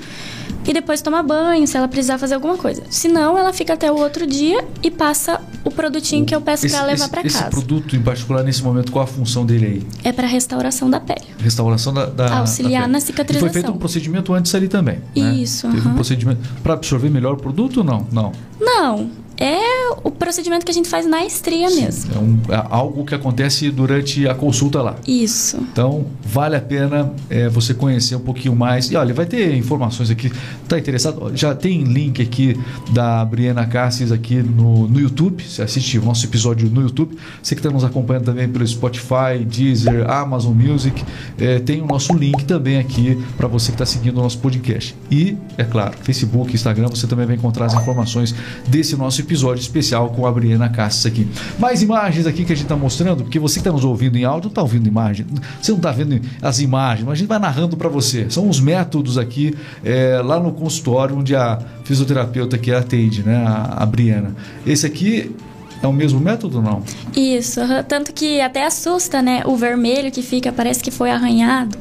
e 0.67 0.73
depois 0.73 1.01
tomar 1.01 1.23
banho, 1.23 1.65
se 1.65 1.77
ela 1.77 1.87
precisar 1.87 2.17
fazer 2.17 2.35
alguma 2.35 2.57
coisa. 2.57 2.83
Se 2.89 3.07
não, 3.07 3.37
ela 3.37 3.53
fica 3.53 3.73
até 3.73 3.89
o 3.89 3.97
outro 3.97 4.27
dia 4.27 4.63
e 4.83 4.91
passa 4.91 5.39
o 5.63 5.71
produtinho 5.71 6.25
que 6.25 6.33
eu 6.35 6.41
peço 6.41 6.65
Esse- 6.65 6.75
para 6.75 6.85
levar 6.85 6.95
esse- 7.03 7.09
para 7.09 7.21
Esse 7.27 7.37
casa. 7.37 7.49
produto 7.49 7.95
em 7.95 8.01
particular, 8.01 8.43
nesse 8.43 8.63
momento, 8.63 8.91
qual 8.91 9.03
a 9.03 9.07
função 9.07 9.45
dele 9.45 9.65
aí? 9.65 9.87
É 10.03 10.11
para 10.11 10.27
restauração 10.27 10.89
da 10.89 10.99
pele. 10.99 11.25
Restauração 11.39 11.93
da. 11.93 12.05
da 12.05 12.39
Auxiliar 12.39 12.83
da 12.83 12.87
na 12.87 12.97
E 12.97 13.01
cicatrização. 13.01 13.47
foi 13.49 13.53
feito 13.61 13.71
um 13.75 13.77
procedimento 13.77 14.33
antes 14.33 14.53
ali 14.55 14.67
também. 14.67 14.99
né? 15.15 15.33
Isso, 15.35 15.67
Teve 15.69 15.87
um 15.87 15.93
procedimento. 15.93 16.39
Para 16.63 16.73
absorver 16.73 17.09
melhor 17.09 17.33
o 17.33 17.37
produto 17.37 17.77
ou 17.77 17.83
não? 17.83 18.07
Não. 18.11 18.31
Não, 18.59 19.09
é 19.39 19.89
o 20.03 20.11
procedimento 20.11 20.65
que 20.65 20.71
a 20.71 20.73
gente 20.73 20.89
faz 20.89 21.05
na 21.07 21.25
estria 21.25 21.69
mesmo. 21.69 22.11
É, 22.13 22.17
um- 22.19 22.39
é 22.53 22.67
algo 22.69 23.05
que 23.05 23.15
acontece 23.15 23.71
durante 23.71 24.27
a 24.27 24.35
consulta 24.35 24.81
lá. 24.81 24.95
Isso. 25.07 25.57
Então, 25.71 26.05
vale 26.23 26.55
a 26.55 26.61
pena 26.61 27.13
é, 27.29 27.47
você 27.47 27.73
conhecer 27.73 28.15
um 28.15 28.19
pouquinho 28.19 28.55
mais. 28.55 28.91
E 28.91 28.95
olha, 28.97 29.13
vai 29.13 29.25
ter 29.25 29.55
informações 29.55 30.09
aqui. 30.09 30.31
Tá 30.67 30.77
interessado? 30.77 31.31
Já 31.35 31.55
tem 31.55 31.83
link 31.83 32.21
aqui 32.21 32.59
da 32.91 33.23
Briana 33.25 33.65
Cassis 33.65 34.11
aqui 34.11 34.35
no, 34.35 34.87
no 34.87 34.99
YouTube. 34.99 35.43
Você 35.43 35.61
assiste 35.61 35.97
o 35.97 36.03
nosso 36.03 36.25
episódio 36.25 36.69
no 36.69 36.81
YouTube. 36.81 37.17
Você 37.41 37.55
que 37.55 37.59
está 37.59 37.71
nos 37.71 37.83
acompanhando 37.83 38.25
também 38.25 38.47
pelo 38.47 38.67
Spotify, 38.67 39.43
Deezer, 39.45 40.09
Amazon 40.09 40.53
Music. 40.53 41.01
é, 41.39 41.59
tem 41.59 41.81
o 41.81 41.85
nosso 41.87 42.13
link 42.13 42.43
também 42.45 42.77
aqui 42.77 43.17
para 43.37 43.47
você 43.47 43.67
que 43.71 43.75
está 43.75 43.85
seguindo 43.85 44.17
o 44.17 44.21
nosso 44.21 44.37
podcast. 44.39 44.95
E, 45.09 45.37
é 45.57 45.63
claro, 45.63 45.95
Facebook, 46.03 46.53
Instagram, 46.53 46.87
você 46.89 47.07
também 47.07 47.25
vai 47.25 47.35
encontrar 47.35 47.65
as 47.67 47.73
informações 47.73 48.35
desse 48.67 48.95
nosso 48.97 49.21
episódio 49.21 49.28
especial 49.33 50.09
com 50.09 50.25
a 50.25 50.31
Briana 50.31 50.69
Cassis 50.69 51.05
aqui. 51.05 51.27
Mais 51.57 51.81
imagens 51.81 52.25
aqui 52.25 52.45
que 52.45 52.53
a 52.53 52.55
gente 52.55 52.65
está 52.65 52.75
mostrando, 52.75 53.23
porque 53.23 53.39
você 53.39 53.55
que 53.55 53.59
está 53.61 53.71
nos 53.71 53.83
ouvindo 53.83 54.17
em 54.17 54.23
áudio 54.23 54.45
não 54.45 54.51
está 54.51 54.61
ouvindo 54.61 54.87
imagem. 54.87 55.25
Você 55.61 55.71
não 55.71 55.77
está 55.77 55.91
vendo 55.91 56.21
as 56.41 56.59
imagens, 56.59 57.05
mas 57.05 57.13
a 57.13 57.15
gente 57.15 57.27
vai 57.27 57.39
narrando 57.39 57.77
para 57.77 57.89
você. 57.89 58.29
São 58.29 58.49
os 58.49 58.59
métodos 58.59 59.17
aqui 59.17 59.55
é, 59.83 60.21
lá 60.23 60.39
no 60.39 60.51
consultório 60.51 61.17
onde 61.17 61.35
a 61.35 61.59
fisioterapeuta 61.83 62.57
que 62.57 62.71
atende, 62.71 63.23
né, 63.23 63.43
a, 63.45 63.83
a 63.83 63.85
Briana. 63.85 64.35
Esse 64.65 64.85
aqui 64.85 65.35
é 65.81 65.87
o 65.87 65.93
mesmo 65.93 66.19
método 66.19 66.61
não? 66.61 66.83
Isso, 67.15 67.61
tanto 67.87 68.13
que 68.13 68.41
até 68.41 68.65
assusta, 68.65 69.21
né? 69.21 69.41
O 69.45 69.55
vermelho 69.55 70.11
que 70.11 70.21
fica, 70.21 70.51
parece 70.51 70.83
que 70.83 70.91
foi 70.91 71.09
arranhado. 71.09 71.77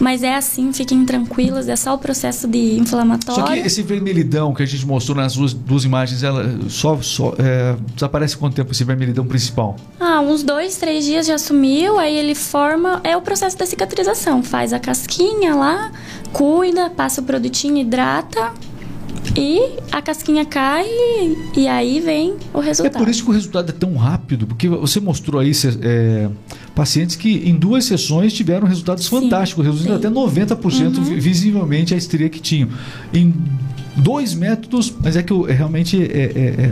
Mas 0.00 0.22
é 0.22 0.34
assim, 0.34 0.72
fiquem 0.72 1.04
tranquilos, 1.04 1.68
é 1.68 1.76
só 1.76 1.94
o 1.94 1.98
processo 1.98 2.48
de 2.48 2.78
inflamatório. 2.78 3.42
Só 3.46 3.52
que 3.52 3.58
esse 3.60 3.80
vermelhidão 3.82 4.52
que 4.52 4.62
a 4.62 4.66
gente 4.66 4.84
mostrou 4.86 5.16
nas 5.16 5.34
duas, 5.36 5.52
duas 5.52 5.84
imagens, 5.84 6.22
ela 6.22 6.58
só, 6.68 7.00
só 7.00 7.32
é, 7.38 7.76
desaparece 7.94 8.36
quanto 8.36 8.54
tempo 8.54 8.72
esse 8.72 8.82
vermelhidão 8.84 9.24
principal? 9.26 9.76
Ah, 10.00 10.20
uns 10.20 10.42
dois, 10.42 10.76
três 10.76 11.04
dias 11.04 11.26
já 11.26 11.38
sumiu, 11.38 11.98
aí 11.98 12.16
ele 12.16 12.34
forma. 12.34 13.00
É 13.04 13.16
o 13.16 13.22
processo 13.22 13.56
da 13.56 13.66
cicatrização. 13.66 14.42
Faz 14.42 14.72
a 14.72 14.78
casquinha 14.80 15.54
lá, 15.54 15.92
cuida, 16.32 16.90
passa 16.90 17.20
o 17.20 17.24
produtinho, 17.24 17.78
hidrata. 17.78 18.52
E 19.36 19.58
a 19.90 20.02
casquinha 20.02 20.44
cai 20.44 20.86
e, 21.56 21.66
aí 21.66 21.98
vem 21.98 22.36
o 22.52 22.60
É 22.60 22.64
resultado. 22.66 22.98
por 23.00 23.08
isso 23.08 23.24
que 23.24 23.30
o 23.30 23.32
resultado 23.32 23.70
é 23.70 23.72
tão 23.72 23.96
rápido, 23.96 24.46
porque 24.46 24.68
você 24.68 25.00
mostrou 25.00 25.40
aí 25.40 25.52
cê- 25.54 25.76
é, 25.82 26.28
pacientes 26.74 27.14
que 27.16 27.48
em 27.48 27.54
duas 27.54 27.84
sessões 27.84 28.32
tiveram 28.32 28.66
resultados 28.66 29.04
Sim, 29.04 29.10
fantásticos, 29.20 29.64
reduzindo 29.64 29.94
até 29.94 30.08
90% 30.10 31.00
vi- 31.02 31.20
visivelmente 31.20 31.94
a 31.94 31.96
estria 31.96 32.28
que 32.28 32.40
tinham. 32.40 32.68
Em 33.12 33.32
dois 33.96 34.34
métodos, 34.34 34.92
mas 35.02 35.16
é 35.16 35.22
que 35.22 35.32
o- 35.32 35.48
é, 35.48 35.52
realmente 35.52 35.96
é, 36.02 36.06
é- 36.06 36.30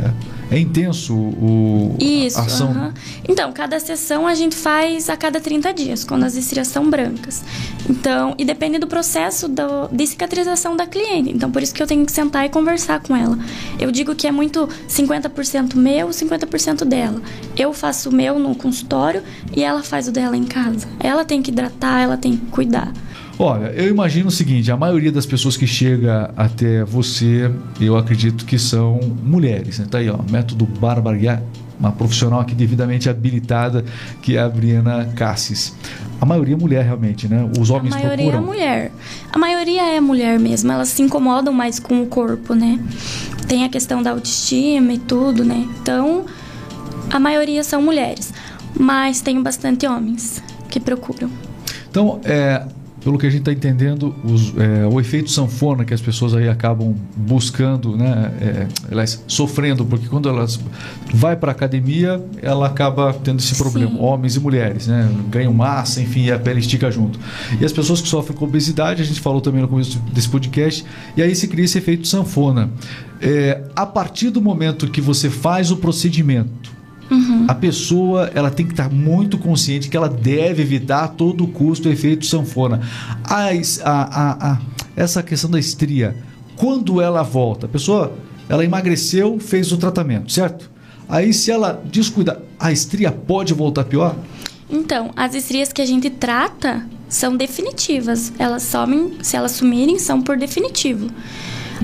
é- 0.08 0.12
é 0.52 0.58
intenso 0.58 1.14
o, 1.14 1.96
Isso. 1.98 2.38
a 2.38 2.42
ação. 2.42 2.70
aham. 2.70 2.94
Então, 3.26 3.52
cada 3.52 3.80
sessão 3.80 4.26
a 4.26 4.34
gente 4.34 4.54
faz 4.54 5.08
a 5.08 5.16
cada 5.16 5.40
30 5.40 5.72
dias, 5.72 6.04
quando 6.04 6.24
as 6.24 6.36
estrias 6.36 6.68
são 6.68 6.88
brancas. 6.90 7.42
Então, 7.88 8.34
e 8.36 8.44
depende 8.44 8.78
do 8.78 8.86
processo 8.86 9.48
do, 9.48 9.88
de 9.90 10.06
cicatrização 10.06 10.76
da 10.76 10.86
cliente. 10.86 11.30
Então, 11.30 11.50
por 11.50 11.62
isso 11.62 11.72
que 11.72 11.82
eu 11.82 11.86
tenho 11.86 12.04
que 12.04 12.12
sentar 12.12 12.44
e 12.44 12.50
conversar 12.50 13.00
com 13.00 13.16
ela. 13.16 13.38
Eu 13.80 13.90
digo 13.90 14.14
que 14.14 14.26
é 14.26 14.32
muito 14.32 14.68
50% 14.88 15.74
meu, 15.74 16.08
50% 16.08 16.84
dela. 16.84 17.20
Eu 17.56 17.72
faço 17.72 18.10
o 18.10 18.14
meu 18.14 18.38
no 18.38 18.54
consultório 18.54 19.22
e 19.56 19.62
ela 19.62 19.82
faz 19.82 20.06
o 20.08 20.12
dela 20.12 20.36
em 20.36 20.44
casa. 20.44 20.86
Ela 21.00 21.24
tem 21.24 21.40
que 21.40 21.50
hidratar, 21.50 22.00
ela 22.00 22.16
tem 22.16 22.36
que 22.36 22.46
cuidar. 22.46 22.92
Olha, 23.42 23.72
eu 23.72 23.88
imagino 23.88 24.28
o 24.28 24.30
seguinte: 24.30 24.70
a 24.70 24.76
maioria 24.76 25.10
das 25.10 25.26
pessoas 25.26 25.56
que 25.56 25.66
chega 25.66 26.32
até 26.36 26.84
você, 26.84 27.50
eu 27.80 27.96
acredito 27.96 28.44
que 28.44 28.56
são 28.56 29.00
mulheres. 29.20 29.80
Né? 29.80 29.86
Tá 29.90 29.98
aí, 29.98 30.08
ó, 30.08 30.18
método 30.30 30.64
Bárbara 30.64 31.16
Guiar, 31.16 31.42
uma 31.76 31.90
profissional 31.90 32.38
aqui 32.38 32.54
devidamente 32.54 33.10
habilitada, 33.10 33.84
que 34.22 34.36
é 34.36 34.40
a 34.40 34.48
Briana 34.48 35.06
Cassis. 35.16 35.74
A 36.20 36.24
maioria 36.24 36.54
é 36.54 36.56
mulher, 36.56 36.84
realmente, 36.84 37.26
né? 37.26 37.50
Os 37.58 37.68
homens 37.68 37.92
a 37.92 37.98
maioria 37.98 38.30
procuram. 38.30 38.38
é 38.38 38.46
mulher. 38.46 38.92
A 39.32 39.38
maioria 39.38 39.96
é 39.96 40.00
mulher 40.00 40.38
mesmo. 40.38 40.70
Elas 40.70 40.90
se 40.90 41.02
incomodam 41.02 41.52
mais 41.52 41.80
com 41.80 42.00
o 42.00 42.06
corpo, 42.06 42.54
né? 42.54 42.78
Tem 43.48 43.64
a 43.64 43.68
questão 43.68 44.04
da 44.04 44.12
autoestima 44.12 44.92
e 44.92 44.98
tudo, 44.98 45.44
né? 45.44 45.68
Então, 45.82 46.26
a 47.10 47.18
maioria 47.18 47.64
são 47.64 47.82
mulheres. 47.82 48.32
Mas 48.78 49.20
tem 49.20 49.42
bastante 49.42 49.84
homens 49.84 50.40
que 50.68 50.78
procuram. 50.78 51.28
Então, 51.90 52.20
é, 52.24 52.64
pelo 53.04 53.18
que 53.18 53.26
a 53.26 53.30
gente 53.30 53.40
está 53.40 53.52
entendendo, 53.52 54.14
os- 54.24 54.54
é, 54.56 54.86
o 54.86 55.00
efeito 55.00 55.30
sanfona 55.30 55.84
que 55.84 55.92
as 55.92 56.00
pessoas 56.00 56.34
aí 56.34 56.48
acabam 56.48 56.94
buscando, 57.16 57.96
né, 57.96 58.32
é, 58.40 58.66
elas 58.90 59.22
sofrendo, 59.26 59.84
porque 59.84 60.06
quando 60.06 60.28
elas 60.28 60.60
vai 61.12 61.34
para 61.36 61.50
academia, 61.52 62.24
ela 62.40 62.66
acaba 62.66 63.12
tendo 63.12 63.40
esse 63.40 63.56
problema, 63.56 63.90
Sim. 63.92 63.98
homens 64.00 64.36
e 64.36 64.40
mulheres, 64.40 64.86
né, 64.86 65.08
ganham 65.30 65.52
massa, 65.52 66.00
enfim, 66.00 66.24
e 66.26 66.30
a 66.32 66.38
pele 66.38 66.60
estica 66.60 66.90
junto. 66.90 67.18
E 67.60 67.64
as 67.64 67.72
pessoas 67.72 68.00
que 68.00 68.08
sofrem 68.08 68.36
com 68.38 68.44
obesidade, 68.44 69.02
a 69.02 69.04
gente 69.04 69.20
falou 69.20 69.40
também 69.40 69.60
no 69.62 69.68
começo 69.68 69.98
desse 70.12 70.28
podcast, 70.28 70.84
e 71.16 71.22
aí 71.22 71.34
se 71.34 71.48
cria 71.48 71.64
esse 71.64 71.78
efeito 71.78 72.06
sanfona. 72.06 72.70
É, 73.20 73.62
a 73.74 73.86
partir 73.86 74.30
do 74.30 74.40
momento 74.40 74.88
que 74.88 75.00
você 75.00 75.28
faz 75.30 75.70
o 75.70 75.76
procedimento, 75.76 76.72
a 77.48 77.54
pessoa 77.54 78.30
ela 78.34 78.50
tem 78.50 78.64
que 78.66 78.72
estar 78.72 78.90
muito 78.90 79.36
consciente 79.38 79.88
que 79.88 79.96
ela 79.96 80.08
deve 80.08 80.62
evitar 80.62 81.04
a 81.04 81.08
todo 81.08 81.46
custo 81.46 81.88
o 81.88 81.92
efeito 81.92 82.24
sanfona. 82.26 82.80
A, 83.24 83.48
a- 83.84 84.52
a- 84.52 84.58
essa 84.96 85.22
questão 85.22 85.50
da 85.50 85.58
estria, 85.58 86.16
quando 86.56 87.00
ela 87.00 87.22
volta, 87.22 87.66
a 87.66 87.68
pessoa 87.68 88.12
ela 88.48 88.64
emagreceu, 88.64 89.38
fez 89.38 89.72
o 89.72 89.76
tratamento, 89.76 90.30
certo? 90.32 90.70
Aí 91.08 91.32
se 91.34 91.50
ela 91.50 91.82
descuidar, 91.90 92.38
a 92.58 92.72
estria 92.72 93.10
pode 93.12 93.52
voltar 93.52 93.84
pior? 93.84 94.16
Então, 94.70 95.10
as 95.14 95.34
estrias 95.34 95.70
que 95.72 95.82
a 95.82 95.86
gente 95.86 96.08
trata 96.08 96.86
são 97.08 97.36
definitivas. 97.36 98.32
Elas 98.38 98.62
somem, 98.62 99.18
se 99.22 99.36
elas 99.36 99.52
sumirem, 99.52 99.98
são 99.98 100.22
por 100.22 100.36
definitivo. 100.38 101.10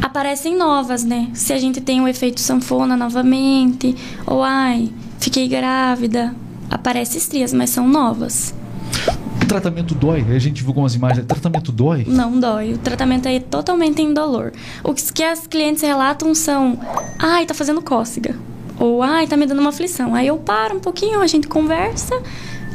Aparecem 0.01 0.57
novas, 0.57 1.05
né? 1.05 1.29
Se 1.35 1.53
a 1.53 1.59
gente 1.59 1.81
tem 1.81 2.01
o 2.01 2.09
efeito 2.09 2.41
sanfona 2.41 2.97
novamente, 2.97 3.95
ou 4.27 4.43
ai, 4.43 4.91
fiquei 5.19 5.49
grávida, 5.49 6.35
aparecem 6.71 7.19
estrias, 7.19 7.53
mas 7.53 7.71
são 7.71 7.89
novas. 7.89 8.55
O 9.43 9.47
tratamento 9.49 9.95
dói, 9.95 10.25
a 10.29 10.39
gente 10.39 10.61
viu 10.63 10.71
algumas 10.71 10.95
imagens, 10.95 11.25
tratamento 11.27 11.73
dói? 11.73 12.05
Não 12.07 12.39
dói. 12.39 12.75
O 12.75 12.79
tratamento 12.79 13.27
é 13.27 13.41
totalmente 13.41 14.03
indolor. 14.03 14.53
O 14.85 14.93
que 14.93 15.13
que 15.13 15.23
as 15.23 15.47
clientes 15.47 15.83
relatam 15.83 16.35
são: 16.35 16.79
ai, 17.19 17.47
tá 17.47 17.55
fazendo 17.55 17.81
cócega. 17.81 18.37
Ou 18.79 19.03
ai, 19.03 19.27
tá 19.27 19.37
me 19.37 19.47
dando 19.47 19.61
uma 19.61 19.71
aflição. 19.71 20.15
Aí 20.15 20.27
eu 20.27 20.37
paro 20.37 20.77
um 20.77 20.81
pouquinho, 20.81 21.21
a 21.21 21.27
gente 21.27 21.49
conversa 21.49 22.15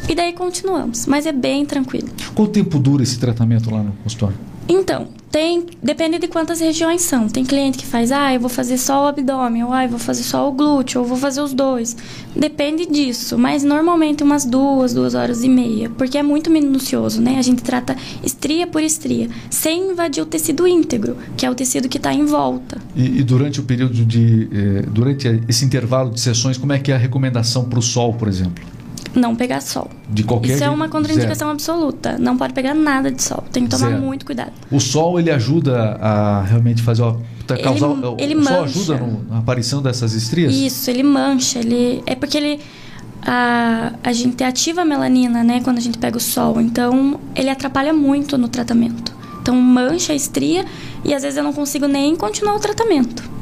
e 0.10 0.16
daí 0.16 0.34
continuamos. 0.34 1.06
Mas 1.06 1.26
é 1.26 1.32
bem 1.32 1.66
tranquilo. 1.66 2.10
Quanto 2.34 2.52
tempo 2.52 2.80
dura 2.80 3.04
esse 3.04 3.18
tratamento 3.20 3.72
lá 3.72 3.82
no 3.84 3.94
consultório? 4.04 4.38
Então, 4.68 5.08
tem, 5.34 5.66
depende 5.82 6.20
de 6.20 6.28
quantas 6.28 6.60
regiões 6.60 7.02
são. 7.02 7.28
Tem 7.28 7.44
cliente 7.44 7.78
que 7.78 7.86
faz, 7.86 8.12
ah, 8.12 8.34
eu 8.34 8.40
vou 8.40 8.50
fazer 8.50 8.78
só 8.78 9.04
o 9.04 9.08
abdômen, 9.08 9.64
ou 9.64 9.74
ah, 9.74 9.84
eu 9.84 9.90
vou 9.90 9.98
fazer 9.98 10.22
só 10.22 10.48
o 10.48 10.52
glúteo, 10.52 11.02
ou 11.02 11.08
vou 11.08 11.18
fazer 11.18 11.42
os 11.42 11.54
dois. 11.54 11.98
Depende 12.36 12.86
disso, 12.86 13.38
mas 13.38 13.64
normalmente 13.64 14.24
umas 14.24 14.46
duas, 14.46 14.94
duas 14.94 15.16
horas 15.16 15.44
e 15.44 15.50
meia, 15.50 15.90
porque 15.90 16.20
é 16.20 16.24
muito 16.24 16.52
minucioso, 16.52 17.20
né? 17.20 17.38
A 17.40 17.42
gente 17.42 17.64
trata 17.64 17.98
estria 18.24 18.68
por 18.68 18.84
estria, 18.84 19.28
sem 19.50 19.92
invadir 19.92 20.22
o 20.22 20.26
tecido 20.26 20.68
íntegro, 20.68 21.18
que 21.36 21.46
é 21.46 21.50
o 21.50 21.56
tecido 21.56 21.90
que 21.90 21.98
está 21.98 22.14
em 22.14 22.26
volta. 22.26 22.78
E, 22.96 23.20
e, 23.20 23.24
durante 23.24 23.60
o 23.60 23.64
período 23.64 24.06
de, 24.06 24.48
eh, 24.52 24.86
durante 24.88 25.42
esse 25.48 25.66
intervalo 25.66 26.12
de 26.12 26.22
sessões, 26.22 26.58
como 26.58 26.74
é 26.74 26.80
que 26.80 26.92
é 26.92 26.96
a 26.96 26.98
recomendação 26.98 27.66
para 27.66 27.80
o 27.80 27.82
sol, 27.82 28.14
por 28.14 28.28
exemplo? 28.28 28.64
Não 29.16 29.36
pegar 29.36 29.62
sol. 29.62 29.90
De 30.10 30.24
qualquer 30.24 30.56
Isso 30.56 30.64
é 30.64 30.70
uma 30.70 30.90
contraindicação 30.90 31.48
zero. 31.48 31.52
absoluta. 31.52 32.18
Não 32.18 32.38
pode 32.38 32.54
pegar 32.54 32.74
nada 32.74 33.12
de 33.12 33.22
sol. 33.22 33.44
Tem 33.52 33.64
que 33.64 33.70
tomar 33.70 33.90
zero. 33.90 34.02
muito 34.02 34.26
cuidado. 34.26 34.52
O 34.72 34.80
sol 34.80 35.20
ele 35.20 35.32
ajuda 35.32 35.98
a 36.02 36.42
realmente 36.44 36.82
fazer 36.82 37.04
ó, 37.04 37.18
causar 37.64 37.92
ele, 37.92 38.24
ele 38.24 38.36
o 38.36 38.38
mancha. 38.40 38.54
sol 38.54 38.64
ajuda 38.64 38.98
no, 38.98 39.24
na 39.30 39.40
aparição 39.40 39.82
dessas 39.82 40.14
estrias? 40.14 40.54
Isso, 40.54 40.90
ele 40.90 41.04
mancha, 41.04 41.60
ele 41.60 42.02
é 42.06 42.16
porque 42.16 42.38
ele 42.38 42.60
a, 43.26 43.94
a 44.04 44.14
gente 44.14 44.44
ativa 44.44 44.82
a 44.82 44.86
melanina, 44.86 45.44
né, 45.44 45.62
quando 45.64 45.78
a 45.78 45.82
gente 45.82 45.98
pega 45.98 46.18
o 46.18 46.22
sol. 46.22 46.60
Então, 46.60 47.20
ele 47.36 47.50
atrapalha 47.50 47.94
muito 47.94 48.38
no 48.38 48.48
tratamento. 48.48 49.14
Então, 49.42 49.56
mancha 49.56 50.14
a 50.14 50.16
estria 50.16 50.66
e 51.04 51.14
às 51.14 51.24
vezes 51.24 51.38
eu 51.38 51.44
não 51.44 51.54
consigo 51.54 51.88
nem 51.88 52.16
continuar 52.16 52.56
o 52.56 52.60
tratamento. 52.60 53.33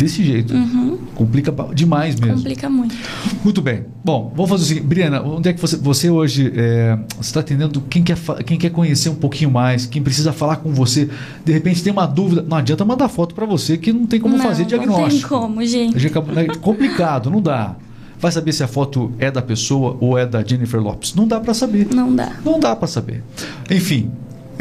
Desse 0.00 0.24
jeito. 0.24 0.54
Uhum. 0.54 0.96
Complica 1.14 1.54
demais 1.74 2.18
mesmo. 2.18 2.36
Complica 2.36 2.70
muito. 2.70 2.96
Muito 3.44 3.60
bem. 3.60 3.84
Bom, 4.02 4.32
vamos 4.34 4.50
fazer 4.50 4.62
o 4.62 4.66
seguinte. 4.66 4.86
Briana, 4.86 5.20
onde 5.22 5.50
é 5.50 5.52
que 5.52 5.60
você, 5.60 5.76
você 5.76 6.08
hoje 6.08 6.50
é, 6.56 6.98
está 7.20 7.40
atendendo 7.40 7.82
quem 7.82 8.02
quer, 8.02 8.16
quem 8.46 8.56
quer 8.56 8.70
conhecer 8.70 9.10
um 9.10 9.14
pouquinho 9.14 9.50
mais, 9.50 9.84
quem 9.84 10.02
precisa 10.02 10.32
falar 10.32 10.56
com 10.56 10.72
você, 10.72 11.10
de 11.44 11.52
repente 11.52 11.82
tem 11.82 11.92
uma 11.92 12.06
dúvida. 12.06 12.42
Não 12.42 12.56
adianta 12.56 12.82
mandar 12.82 13.10
foto 13.10 13.34
para 13.34 13.44
você 13.44 13.76
que 13.76 13.92
não 13.92 14.06
tem 14.06 14.18
como 14.18 14.38
não, 14.38 14.42
fazer 14.42 14.64
diagnóstico. 14.64 15.34
Não 15.34 15.40
tem 15.40 15.48
como, 15.48 15.66
gente. 15.66 16.06
É 16.06 16.56
complicado, 16.56 17.30
não 17.30 17.42
dá. 17.42 17.76
Vai 18.18 18.32
saber 18.32 18.52
se 18.52 18.62
a 18.62 18.68
foto 18.68 19.12
é 19.18 19.30
da 19.30 19.42
pessoa 19.42 19.98
ou 20.00 20.16
é 20.16 20.24
da 20.24 20.42
Jennifer 20.42 20.80
Lopes. 20.80 21.14
Não 21.14 21.26
dá 21.26 21.38
para 21.40 21.52
saber. 21.52 21.88
Não 21.94 22.14
dá. 22.14 22.32
Não 22.42 22.58
dá 22.58 22.74
para 22.74 22.88
saber. 22.88 23.22
Enfim, 23.70 24.10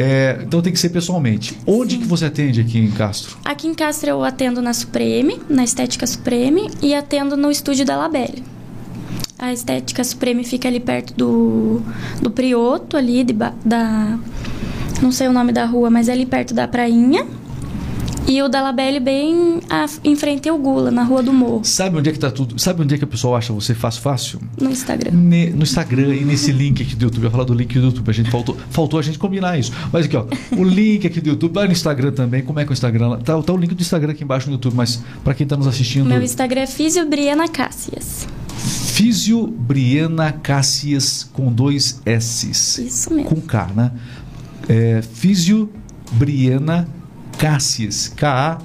é, 0.02 0.40
então 0.44 0.62
tem 0.62 0.72
que 0.72 0.80
ser 0.80 0.90
pessoalmente. 0.90 1.58
Onde 1.68 1.96
Sim. 1.96 2.02
que 2.02 2.08
você 2.08 2.24
atende 2.24 2.62
aqui 2.62 2.80
em 2.80 2.90
Castro? 2.90 3.38
Aqui 3.44 3.68
em 3.68 3.74
Castro 3.74 4.10
eu 4.10 4.24
atendo 4.24 4.62
na 4.62 4.74
Supreme, 4.74 5.42
na 5.50 5.62
Estética 5.62 6.08
Supreme, 6.08 6.72
e 6.82 6.96
atendo 6.96 7.36
no 7.36 7.52
estúdio 7.52 7.86
da 7.86 7.98
Labelle. 7.98 8.42
A 9.38 9.52
Estética 9.52 10.02
Supreme 10.02 10.46
fica 10.46 10.70
ali 10.70 10.80
perto 10.80 11.14
do, 11.14 11.82
do 12.22 12.32
Prioto, 12.32 12.96
ali 12.96 13.26
de, 13.26 13.34
da... 13.34 14.18
Não 15.02 15.12
sei 15.12 15.28
o 15.28 15.34
nome 15.34 15.52
da 15.52 15.66
rua, 15.66 15.90
mas 15.90 16.08
é 16.08 16.14
ali 16.14 16.26
perto 16.26 16.54
da 16.54 16.66
prainha. 16.66 17.28
E 18.30 18.44
o 18.44 18.48
da 18.48 18.62
Labelle 18.62 19.00
bem 19.00 19.60
a, 19.68 19.88
em 20.04 20.16
frente 20.16 20.48
ao 20.48 20.56
Gula, 20.56 20.92
na 20.92 21.02
Rua 21.02 21.24
do 21.24 21.34
Morro. 21.34 21.62
Sabe 21.64 21.98
onde 21.98 22.10
é 22.10 22.14
que 22.14 22.20
tá 22.20 22.30
tudo? 22.30 22.60
Sabe 22.62 22.84
onde 22.84 22.94
é 22.94 22.98
que 23.00 23.04
a 23.04 23.08
pessoa 23.08 23.40
acha 23.40 23.52
você 23.52 23.74
fácil 23.74 24.04
fácil? 24.04 24.40
No 24.62 24.70
Instagram. 24.70 25.10
Ne, 25.12 25.50
no 25.50 25.64
Instagram 25.64 26.14
e 26.14 26.24
nesse 26.24 26.52
link 26.52 26.84
aqui 26.84 26.96
do 26.96 27.06
YouTube. 27.06 27.24
Eu 27.24 27.28
ia 27.28 27.32
falar 27.32 27.44
do 27.46 27.56
link 27.56 27.74
do 27.74 27.86
YouTube. 27.86 28.08
A 28.08 28.14
gente 28.14 28.30
faltou, 28.30 28.56
faltou 28.70 29.00
a 29.00 29.02
gente 29.02 29.18
combinar 29.18 29.58
isso. 29.58 29.72
Mas 29.92 30.06
aqui, 30.06 30.16
ó. 30.16 30.26
O 30.56 30.64
link 30.64 31.08
aqui 31.08 31.20
do 31.20 31.30
YouTube, 31.30 31.56
vai 31.56 31.66
no 31.66 31.72
Instagram 31.72 32.12
também. 32.12 32.44
Como 32.44 32.60
é 32.60 32.64
que 32.66 32.70
é 32.70 32.72
o 32.72 32.74
Instagram? 32.74 33.18
Tá, 33.18 33.42
tá 33.42 33.52
o 33.52 33.58
link 33.58 33.74
do 33.74 33.82
Instagram 33.82 34.12
aqui 34.12 34.24
embaixo 34.24 34.46
no 34.46 34.54
YouTube, 34.54 34.76
mas 34.76 35.02
para 35.24 35.34
quem 35.34 35.48
tá 35.48 35.58
nos 35.58 35.66
assistindo. 35.66 36.06
Meu 36.06 36.22
Instagram 36.22 36.62
é 36.62 36.68
Físio 36.68 37.10
Briana 37.10 37.48
Cássias. 37.48 38.28
Físio 38.60 39.48
Briana 39.48 40.32
Cássias 40.32 41.28
com 41.34 41.52
dois 41.52 42.00
S's. 42.06 42.78
Isso 42.78 43.12
mesmo. 43.12 43.28
Com 43.28 43.42
K, 43.42 43.72
né? 43.76 43.92
É, 44.68 45.02
Físio 45.02 45.68
Briana 46.12 46.84
Cássias, 46.84 46.99
K-A-S-S-I-E-S, 47.40 48.60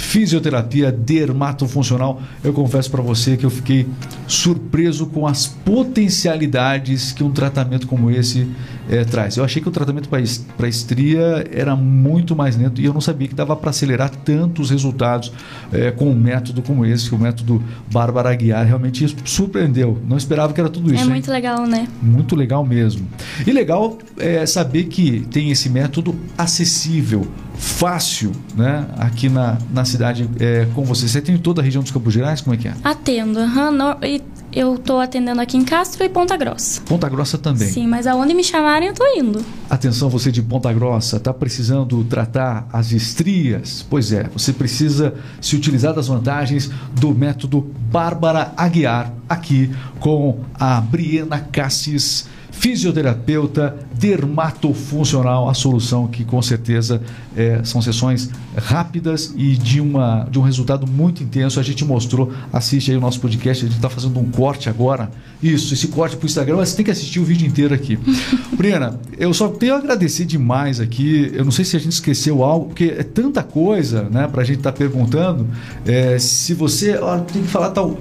fisioterapia 0.00 0.90
dermatofuncional. 0.90 2.20
Eu 2.42 2.52
confesso 2.52 2.90
para 2.90 3.02
você 3.02 3.36
que 3.36 3.44
eu 3.44 3.50
fiquei 3.50 3.86
surpreso 4.26 5.06
com 5.06 5.26
as 5.26 5.46
potencialidades 5.46 7.12
que 7.12 7.22
um 7.22 7.30
tratamento 7.30 7.86
como 7.86 8.10
esse 8.10 8.48
é, 8.88 9.04
traz. 9.04 9.36
Eu 9.36 9.44
achei 9.44 9.62
que 9.62 9.68
o 9.68 9.70
tratamento 9.70 10.08
para 10.08 10.68
estria 10.68 11.46
era 11.52 11.76
muito 11.76 12.34
mais 12.34 12.56
lento 12.56 12.80
e 12.80 12.84
eu 12.84 12.92
não 12.92 13.00
sabia 13.00 13.28
que 13.28 13.34
dava 13.34 13.54
para 13.54 13.70
acelerar 13.70 14.10
tantos 14.10 14.70
resultados 14.70 15.32
é, 15.72 15.90
com 15.90 16.10
um 16.10 16.14
método 16.14 16.62
como 16.62 16.84
esse, 16.84 17.08
que 17.08 17.14
o 17.14 17.18
método 17.18 17.62
Bárbara 17.92 18.30
Aguiar 18.30 18.66
realmente 18.66 19.14
surpreendeu. 19.24 20.00
Não 20.08 20.16
esperava 20.16 20.52
que 20.52 20.60
era 20.60 20.70
tudo 20.70 20.92
isso. 20.92 21.04
É 21.04 21.06
muito 21.06 21.28
hein? 21.28 21.34
legal, 21.34 21.66
né? 21.66 21.86
Muito 22.02 22.34
legal 22.34 22.64
mesmo. 22.64 23.06
E 23.46 23.52
legal 23.52 23.98
é 24.18 24.44
saber 24.46 24.84
que 24.84 25.20
tem 25.30 25.50
esse 25.50 25.68
método 25.68 26.16
acessível, 26.36 27.26
fácil, 27.60 28.32
né? 28.56 28.86
Aqui 28.96 29.28
na, 29.28 29.58
na 29.70 29.84
cidade 29.84 30.28
é, 30.40 30.66
com 30.74 30.82
você. 30.82 31.06
Você 31.06 31.20
tem 31.20 31.36
toda 31.36 31.60
a 31.60 31.64
região 31.64 31.82
dos 31.82 31.92
Campos 31.92 32.12
Gerais? 32.12 32.40
Como 32.40 32.54
é 32.54 32.58
que 32.58 32.66
é? 32.66 32.74
Atendo. 32.82 33.38
Uhum, 33.38 33.96
e 34.02 34.22
eu 34.52 34.74
estou 34.74 34.98
atendendo 34.98 35.40
aqui 35.40 35.56
em 35.56 35.64
Castro 35.64 36.02
e 36.02 36.08
Ponta 36.08 36.36
Grossa. 36.36 36.80
Ponta 36.82 37.08
Grossa 37.08 37.38
também? 37.38 37.68
Sim, 37.68 37.86
mas 37.86 38.06
aonde 38.06 38.34
me 38.34 38.42
chamarem 38.42 38.88
eu 38.88 38.92
estou 38.92 39.06
indo. 39.14 39.44
Atenção, 39.68 40.08
você 40.08 40.32
de 40.32 40.42
Ponta 40.42 40.72
Grossa, 40.72 41.18
está 41.18 41.32
precisando 41.32 42.02
tratar 42.04 42.66
as 42.72 42.92
estrias? 42.92 43.84
Pois 43.88 44.10
é, 44.10 44.24
você 44.32 44.52
precisa 44.52 45.14
se 45.40 45.54
utilizar 45.54 45.94
das 45.94 46.08
vantagens 46.08 46.70
do 46.98 47.14
método 47.14 47.70
Bárbara 47.92 48.52
Aguiar, 48.56 49.12
aqui 49.28 49.70
com 50.00 50.40
a 50.54 50.80
Briena 50.80 51.38
Cassis 51.38 52.26
fisioterapeuta 52.50 53.78
dermatofuncional, 54.00 55.48
a 55.48 55.52
solução 55.52 56.06
que 56.08 56.24
com 56.24 56.40
certeza 56.40 57.02
é, 57.36 57.60
são 57.62 57.82
sessões 57.82 58.30
rápidas 58.56 59.34
e 59.36 59.56
de, 59.56 59.78
uma, 59.80 60.26
de 60.30 60.38
um 60.38 60.42
resultado 60.42 60.86
muito 60.86 61.22
intenso. 61.22 61.60
A 61.60 61.62
gente 61.62 61.84
mostrou, 61.84 62.32
assiste 62.50 62.90
aí 62.90 62.96
o 62.96 63.00
nosso 63.00 63.20
podcast, 63.20 63.64
a 63.64 63.68
gente 63.68 63.76
está 63.76 63.90
fazendo 63.90 64.18
um 64.18 64.30
corte 64.30 64.70
agora. 64.70 65.10
Isso, 65.42 65.74
esse 65.74 65.88
corte 65.88 66.16
para 66.16 66.24
o 66.24 66.26
Instagram, 66.26 66.56
mas 66.56 66.70
você 66.70 66.76
tem 66.76 66.84
que 66.84 66.90
assistir 66.90 67.20
o 67.20 67.24
vídeo 67.24 67.46
inteiro 67.46 67.74
aqui. 67.74 67.98
Briana, 68.56 68.98
eu 69.18 69.34
só 69.34 69.48
tenho 69.48 69.74
a 69.74 69.78
agradecer 69.78 70.24
demais 70.24 70.80
aqui. 70.80 71.30
Eu 71.34 71.44
não 71.44 71.52
sei 71.52 71.64
se 71.64 71.76
a 71.76 71.80
gente 71.80 71.92
esqueceu 71.92 72.42
algo, 72.42 72.66
porque 72.66 72.94
é 72.96 73.02
tanta 73.02 73.42
coisa 73.42 74.08
né, 74.10 74.26
para 74.26 74.40
a 74.40 74.44
gente 74.44 74.58
estar 74.58 74.72
tá 74.72 74.78
perguntando. 74.78 75.46
É, 75.84 76.18
se 76.18 76.54
você 76.54 76.96
ó, 76.96 77.18
tem 77.18 77.42
que 77.42 77.48
falar 77.48 77.70
tal. 77.70 77.98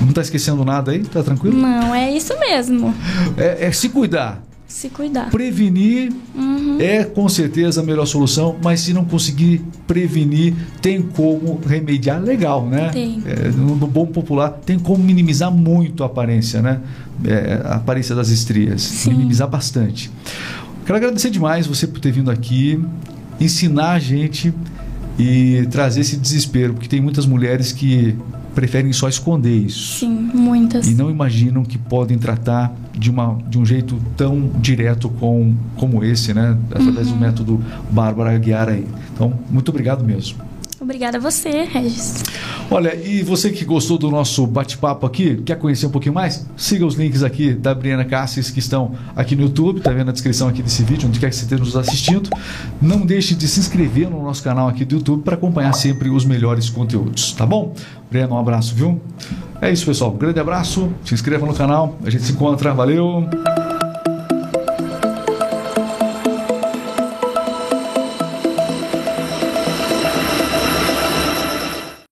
Não 0.00 0.10
está 0.10 0.20
esquecendo 0.20 0.64
nada 0.64 0.92
aí? 0.92 1.02
Tá 1.02 1.22
tranquilo? 1.22 1.56
Não, 1.56 1.94
é 1.94 2.14
isso 2.14 2.38
mesmo. 2.38 2.94
É, 3.38 3.66
é 3.66 3.72
se 3.72 3.88
cuidar. 3.88 4.42
Se 4.74 4.88
cuidar. 4.88 5.30
Prevenir 5.30 6.12
uhum. 6.34 6.78
é 6.80 7.04
com 7.04 7.28
certeza 7.28 7.80
a 7.80 7.84
melhor 7.84 8.06
solução, 8.06 8.56
mas 8.60 8.80
se 8.80 8.92
não 8.92 9.04
conseguir 9.04 9.64
prevenir, 9.86 10.52
tem 10.82 11.00
como 11.00 11.60
remediar 11.64 12.20
legal, 12.20 12.66
né? 12.66 12.88
Tem. 12.88 13.22
É, 13.24 13.50
no, 13.50 13.76
no, 13.76 13.86
bom 13.86 14.04
popular, 14.04 14.50
tem 14.50 14.76
como 14.76 15.02
minimizar 15.04 15.52
muito 15.52 16.02
a 16.02 16.06
aparência, 16.06 16.60
né? 16.60 16.80
É, 17.24 17.62
a 17.64 17.76
aparência 17.76 18.16
das 18.16 18.30
estrias. 18.30 18.82
Sim. 18.82 19.10
Minimizar 19.10 19.48
bastante. 19.48 20.10
Quero 20.84 20.96
agradecer 20.96 21.30
demais 21.30 21.68
você 21.68 21.86
por 21.86 22.00
ter 22.00 22.10
vindo 22.10 22.28
aqui, 22.28 22.84
ensinar 23.40 23.92
a 23.92 23.98
gente 24.00 24.52
e 25.16 25.68
trazer 25.70 26.00
esse 26.00 26.16
desespero, 26.16 26.74
porque 26.74 26.88
tem 26.88 27.00
muitas 27.00 27.26
mulheres 27.26 27.70
que 27.70 28.16
preferem 28.54 28.92
só 28.92 29.08
esconder 29.08 29.56
isso. 29.56 29.98
Sim, 30.00 30.30
muitas. 30.32 30.86
E 30.86 30.94
não 30.94 31.10
imaginam 31.10 31.64
que 31.64 31.76
podem 31.76 32.16
tratar 32.18 32.72
de, 32.96 33.10
uma, 33.10 33.38
de 33.48 33.58
um 33.58 33.66
jeito 33.66 33.98
tão 34.16 34.50
direto 34.60 35.08
com, 35.08 35.54
como 35.76 36.04
esse, 36.04 36.32
né? 36.32 36.56
Através 36.70 37.08
uhum. 37.08 37.14
do 37.14 37.20
método 37.20 37.64
Bárbara 37.90 38.34
Aguiar 38.34 38.68
aí. 38.68 38.86
Então, 39.12 39.32
muito 39.50 39.68
obrigado 39.68 40.04
mesmo. 40.04 40.38
Obrigada 40.84 41.16
a 41.16 41.20
você, 41.20 41.64
Regis. 41.64 42.22
Olha, 42.70 42.94
e 42.94 43.22
você 43.22 43.50
que 43.50 43.64
gostou 43.64 43.96
do 43.96 44.10
nosso 44.10 44.46
bate-papo 44.46 45.06
aqui, 45.06 45.36
quer 45.36 45.58
conhecer 45.58 45.86
um 45.86 45.90
pouquinho 45.90 46.14
mais? 46.14 46.46
Siga 46.58 46.84
os 46.84 46.94
links 46.94 47.22
aqui 47.22 47.54
da 47.54 47.74
Briana 47.74 48.04
Cassis 48.04 48.50
que 48.50 48.58
estão 48.58 48.94
aqui 49.16 49.34
no 49.34 49.42
YouTube, 49.42 49.80
tá 49.80 49.90
vendo 49.90 50.10
a 50.10 50.12
descrição 50.12 50.46
aqui 50.46 50.62
desse 50.62 50.82
vídeo, 50.82 51.08
onde 51.08 51.18
quer 51.18 51.30
que 51.30 51.36
você 51.36 51.44
esteja 51.44 51.62
nos 51.62 51.74
assistindo. 51.74 52.28
Não 52.82 53.00
deixe 53.00 53.34
de 53.34 53.48
se 53.48 53.60
inscrever 53.60 54.10
no 54.10 54.22
nosso 54.22 54.42
canal 54.42 54.68
aqui 54.68 54.84
do 54.84 54.96
YouTube 54.96 55.22
para 55.22 55.34
acompanhar 55.34 55.72
sempre 55.72 56.10
os 56.10 56.26
melhores 56.26 56.68
conteúdos, 56.68 57.32
tá 57.32 57.46
bom? 57.46 57.74
Briana, 58.10 58.34
um 58.34 58.38
abraço, 58.38 58.74
viu? 58.74 59.00
É 59.62 59.72
isso, 59.72 59.86
pessoal. 59.86 60.12
Um 60.12 60.18
grande 60.18 60.38
abraço. 60.38 60.92
Se 61.04 61.14
inscreva 61.14 61.46
no 61.46 61.54
canal. 61.54 61.98
A 62.04 62.10
gente 62.10 62.24
se 62.24 62.32
encontra. 62.32 62.74
Valeu! 62.74 63.26